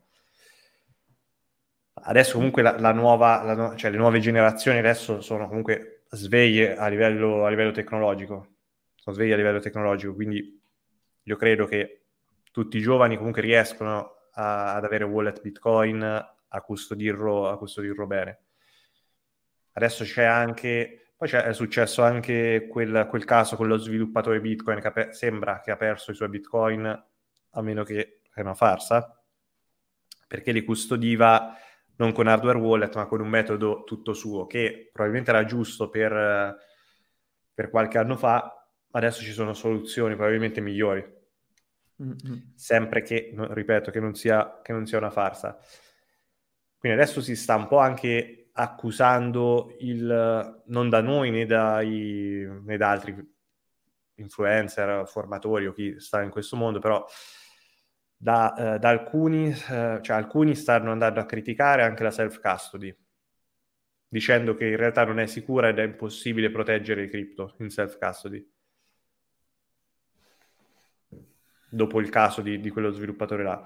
[1.94, 6.88] Adesso comunque la, la nuova, la, cioè le nuove generazioni adesso sono comunque sveglie a
[6.88, 8.56] livello, a livello tecnologico,
[8.96, 10.60] sono sveglie a livello tecnologico, quindi
[11.22, 12.06] io credo che
[12.52, 18.40] tutti i giovani comunque riescono a, ad avere wallet Bitcoin, a custodirlo, a custodirlo bene.
[19.74, 24.82] Adesso c'è anche, poi c'è, è successo anche quel, quel, caso con lo sviluppatore Bitcoin
[24.82, 29.22] che pe- sembra che ha perso i suoi Bitcoin, a meno che è una farsa,
[30.28, 31.56] perché li custodiva
[31.98, 36.58] non con hardware wallet, ma con un metodo tutto suo, che probabilmente era giusto per,
[37.54, 41.20] per qualche anno fa, ma adesso ci sono soluzioni probabilmente migliori.
[42.02, 42.40] Mm-hmm.
[42.56, 45.58] Sempre che, ripeto, che non, sia, che non sia una farsa.
[46.78, 52.78] Quindi adesso si sta un po' anche accusando il, non da noi né, dai, né
[52.78, 53.16] da altri
[54.16, 57.06] influencer, formatori o chi sta in questo mondo, però
[58.16, 62.96] da, eh, da alcuni, eh, cioè alcuni stanno andando a criticare anche la self-custody,
[64.08, 68.48] dicendo che in realtà non è sicura ed è impossibile proteggere i cripto in self-custody.
[71.72, 73.66] Dopo il caso di, di quello sviluppatore là.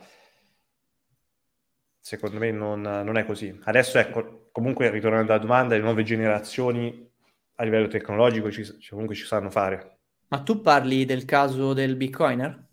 [2.00, 3.60] Secondo me non, non, è così.
[3.64, 7.12] Adesso, ecco, comunque, ritornando alla domanda, le nuove generazioni
[7.56, 9.98] a livello tecnologico ci, comunque ci sanno fare.
[10.28, 12.68] Ma tu parli del caso del Bitcoiner?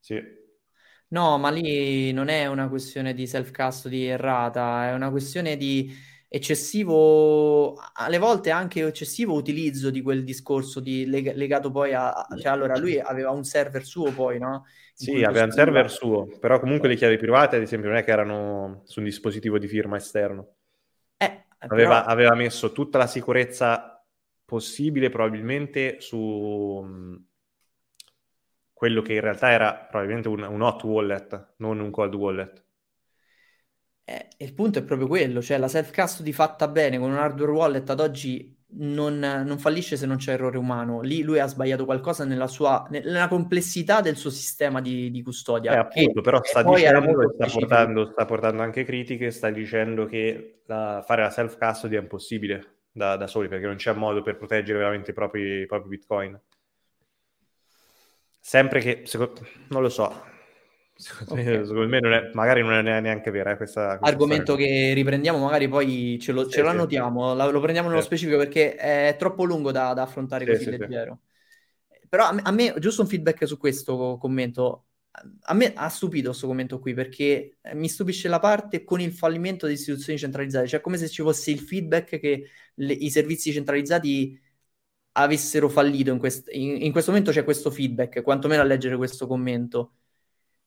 [0.00, 0.36] Sì.
[1.08, 5.94] No, ma lì non è una questione di self-custody errata, è una questione di
[6.28, 12.52] eccessivo, alle volte anche eccessivo utilizzo di quel discorso di, leg- legato poi a, cioè
[12.52, 14.66] allora lui aveva un server suo poi, no?
[15.00, 18.04] In sì, aveva un server suo, però comunque le chiavi private ad esempio non è
[18.04, 20.54] che erano su un dispositivo di firma esterno.
[21.16, 22.12] Eh, aveva, però...
[22.12, 24.04] aveva messo tutta la sicurezza
[24.44, 27.16] possibile probabilmente su mm,
[28.72, 32.64] quello che in realtà era probabilmente un, un hot wallet, non un cold wallet.
[34.10, 37.90] Eh, il punto è proprio quello, cioè la self-custody fatta bene con un hardware wallet
[37.90, 41.02] ad oggi non, non, fallisce se non c'è errore umano.
[41.02, 45.74] Lì lui ha sbagliato qualcosa nella, sua, nella complessità del suo sistema di, di custodia.
[45.74, 51.04] Eh, appunto, però sta dicendo, sta portando, sta portando, anche critiche, sta dicendo che la,
[51.06, 55.10] fare la self-custody è impossibile da, da, soli, perché non c'è modo per proteggere veramente
[55.10, 56.40] i propri, i propri bitcoin.
[58.40, 60.36] Sempre che, secondo, non lo so,
[61.00, 61.58] Secondo, okay.
[61.58, 64.66] me, secondo me non è, magari non è neanche vera eh, questa, questa argomento storia.
[64.66, 66.74] che riprendiamo, magari poi ce lo, sì, ce lo sì.
[66.74, 68.06] annotiamo, la, lo prendiamo nello sì.
[68.08, 71.20] specifico perché è troppo lungo da, da affrontare così leggero.
[72.08, 74.86] Però a me, a me, giusto un feedback su questo commento.
[75.42, 79.68] A me ha stupito questo commento qui perché mi stupisce la parte con il fallimento
[79.68, 82.44] di istituzioni centralizzate, cioè come se ci fosse il feedback che
[82.74, 84.36] le, i servizi centralizzati
[85.12, 89.28] avessero fallito in, quest- in, in questo momento c'è questo feedback, quantomeno a leggere questo
[89.28, 89.92] commento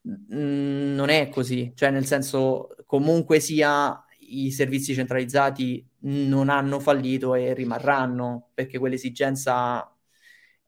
[0.04, 7.54] Non è così, cioè nel senso comunque sia i servizi centralizzati non hanno fallito e
[7.54, 9.86] rimarranno perché quell'esigenza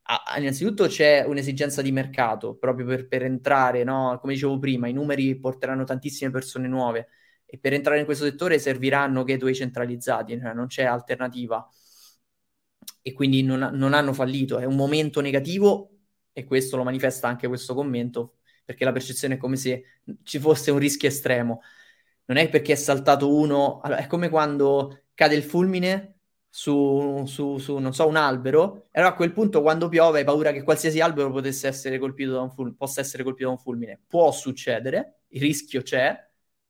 [0.07, 4.19] Ah, innanzitutto c'è un'esigenza di mercato proprio per, per entrare, no?
[4.21, 7.09] come dicevo prima, i numeri porteranno tantissime persone nuove
[7.47, 11.67] e per entrare in questo settore serviranno gateway centralizzati, cioè non c'è alternativa.
[13.03, 15.91] E quindi non, non hanno fallito, è un momento negativo
[16.33, 19.85] e questo lo manifesta anche questo commento perché la percezione è come se
[20.23, 21.61] ci fosse un rischio estremo.
[22.27, 26.15] Non è perché è saltato uno, allora, è come quando cade il fulmine
[26.49, 30.25] su, su, su, non so, un albero, e allora a quel punto quando piove hai
[30.25, 33.59] paura che qualsiasi albero potesse essere colpito da un fulmine, possa essere colpito da un
[33.61, 34.01] fulmine.
[34.07, 36.17] Può succedere, il rischio c'è,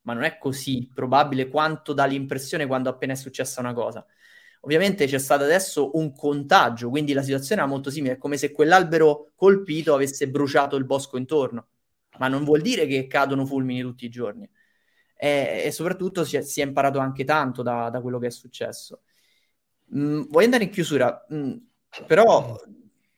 [0.02, 4.04] ma non è così probabile quanto dà l'impressione quando appena è successa una cosa.
[4.60, 8.50] Ovviamente c'è stato adesso un contagio, quindi la situazione era molto simile, è come se
[8.52, 11.68] quell'albero colpito avesse bruciato il bosco intorno
[12.18, 14.48] ma non vuol dire che cadono fulmini tutti i giorni.
[15.16, 18.30] E, e soprattutto si è, si è, imparato anche tanto da, da quello che è
[18.30, 19.02] successo.
[19.96, 21.52] Mm, voglio andare in chiusura, mm,
[22.06, 22.58] però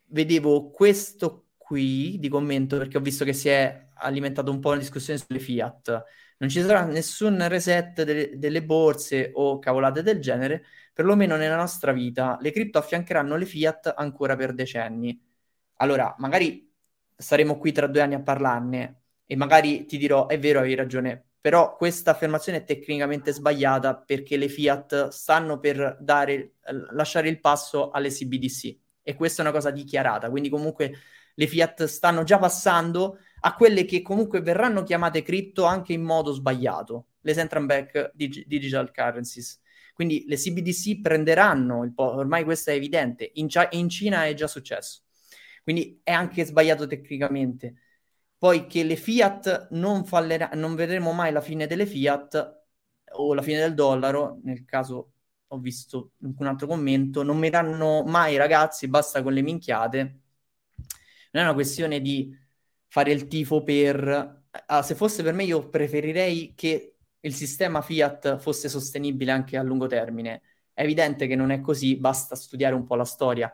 [0.09, 4.79] vedevo questo qui di commento perché ho visto che si è alimentato un po' la
[4.79, 6.05] discussione sulle Fiat.
[6.39, 11.93] Non ci sarà nessun reset delle, delle borse o cavolate del genere, perlomeno nella nostra
[11.93, 12.37] vita.
[12.41, 15.19] Le cripto affiancheranno le Fiat ancora per decenni.
[15.79, 16.66] Allora, magari
[17.17, 21.31] saremo qui tra due anni a parlarne e magari ti dirò, è vero, hai ragione,
[21.41, 26.55] però questa affermazione è tecnicamente sbagliata perché le Fiat stanno per dare,
[26.91, 30.95] lasciare il passo alle CBDC e questa è una cosa dichiarata, quindi comunque
[31.35, 36.33] le Fiat stanno già passando a quelle che comunque verranno chiamate cripto anche in modo
[36.33, 39.61] sbagliato, le central bank dig- digital currencies.
[39.93, 44.47] Quindi le CBDC prenderanno il po', ormai questo è evidente, in, in Cina è già
[44.47, 45.06] successo.
[45.67, 47.75] Quindi è anche sbagliato tecnicamente.
[48.39, 52.67] Poi che le Fiat non fallerà, non vedremo mai la fine delle Fiat
[53.15, 55.11] o la fine del dollaro, nel caso
[55.49, 59.99] ho visto un altro commento, non moriranno mai ragazzi, basta con le minchiate.
[61.33, 62.33] Non è una questione di
[62.87, 64.45] fare il tifo per...
[64.67, 69.63] Ah, se fosse per me io preferirei che il sistema Fiat fosse sostenibile anche a
[69.63, 70.43] lungo termine.
[70.73, 73.53] È evidente che non è così, basta studiare un po' la storia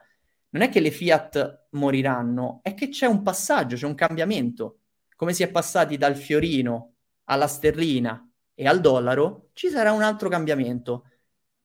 [0.53, 4.81] non è che le Fiat moriranno, è che c'è un passaggio, c'è un cambiamento.
[5.17, 6.95] Come si è passati dal fiorino
[7.25, 11.07] alla sterlina e al dollaro, ci sarà un altro cambiamento.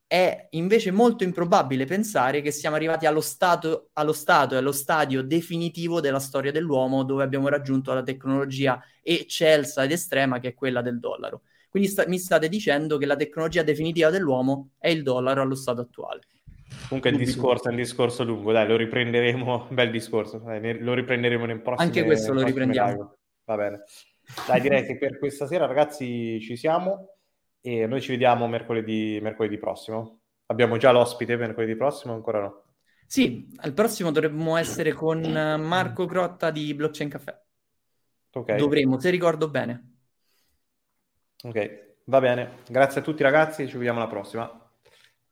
[0.08, 5.22] È invece molto improbabile pensare che siamo arrivati allo stato, allo stato e allo stadio
[5.22, 10.82] definitivo della storia dell'uomo, dove abbiamo raggiunto la tecnologia eccelsa ed estrema che è quella
[10.82, 11.42] del dollaro.
[11.70, 15.82] Quindi sta- mi state dicendo che la tecnologia definitiva dell'uomo è il dollaro allo stato
[15.82, 16.22] attuale.
[16.88, 21.46] Comunque il discorso è un discorso lungo, dai, lo riprenderemo, bel discorso, dai, lo riprenderemo
[21.46, 22.92] nel prossimo Anche questo lo riprendiamo.
[22.92, 23.18] Live.
[23.46, 23.84] Va bene.
[24.46, 27.16] Dai, direi che per questa sera, ragazzi, ci siamo
[27.62, 30.22] e noi ci vediamo mercoledì, mercoledì prossimo.
[30.48, 32.64] Abbiamo già l'ospite mercoledì prossimo, ancora no?
[33.06, 37.42] Sì, al prossimo dovremmo essere con Marco Grotta di Blockchain Café.
[38.32, 38.56] Ok.
[38.56, 39.96] Dovremmo, se ricordo bene.
[41.44, 42.50] Ok, va bene.
[42.68, 44.67] Grazie a tutti ragazzi, ci vediamo alla prossima.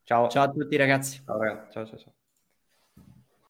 [0.06, 0.28] Ciao.
[0.30, 1.22] Ciao a tutti ragazzi.
[1.26, 1.72] Ciao ragazzi.
[1.72, 2.15] Ciao ciao ciao.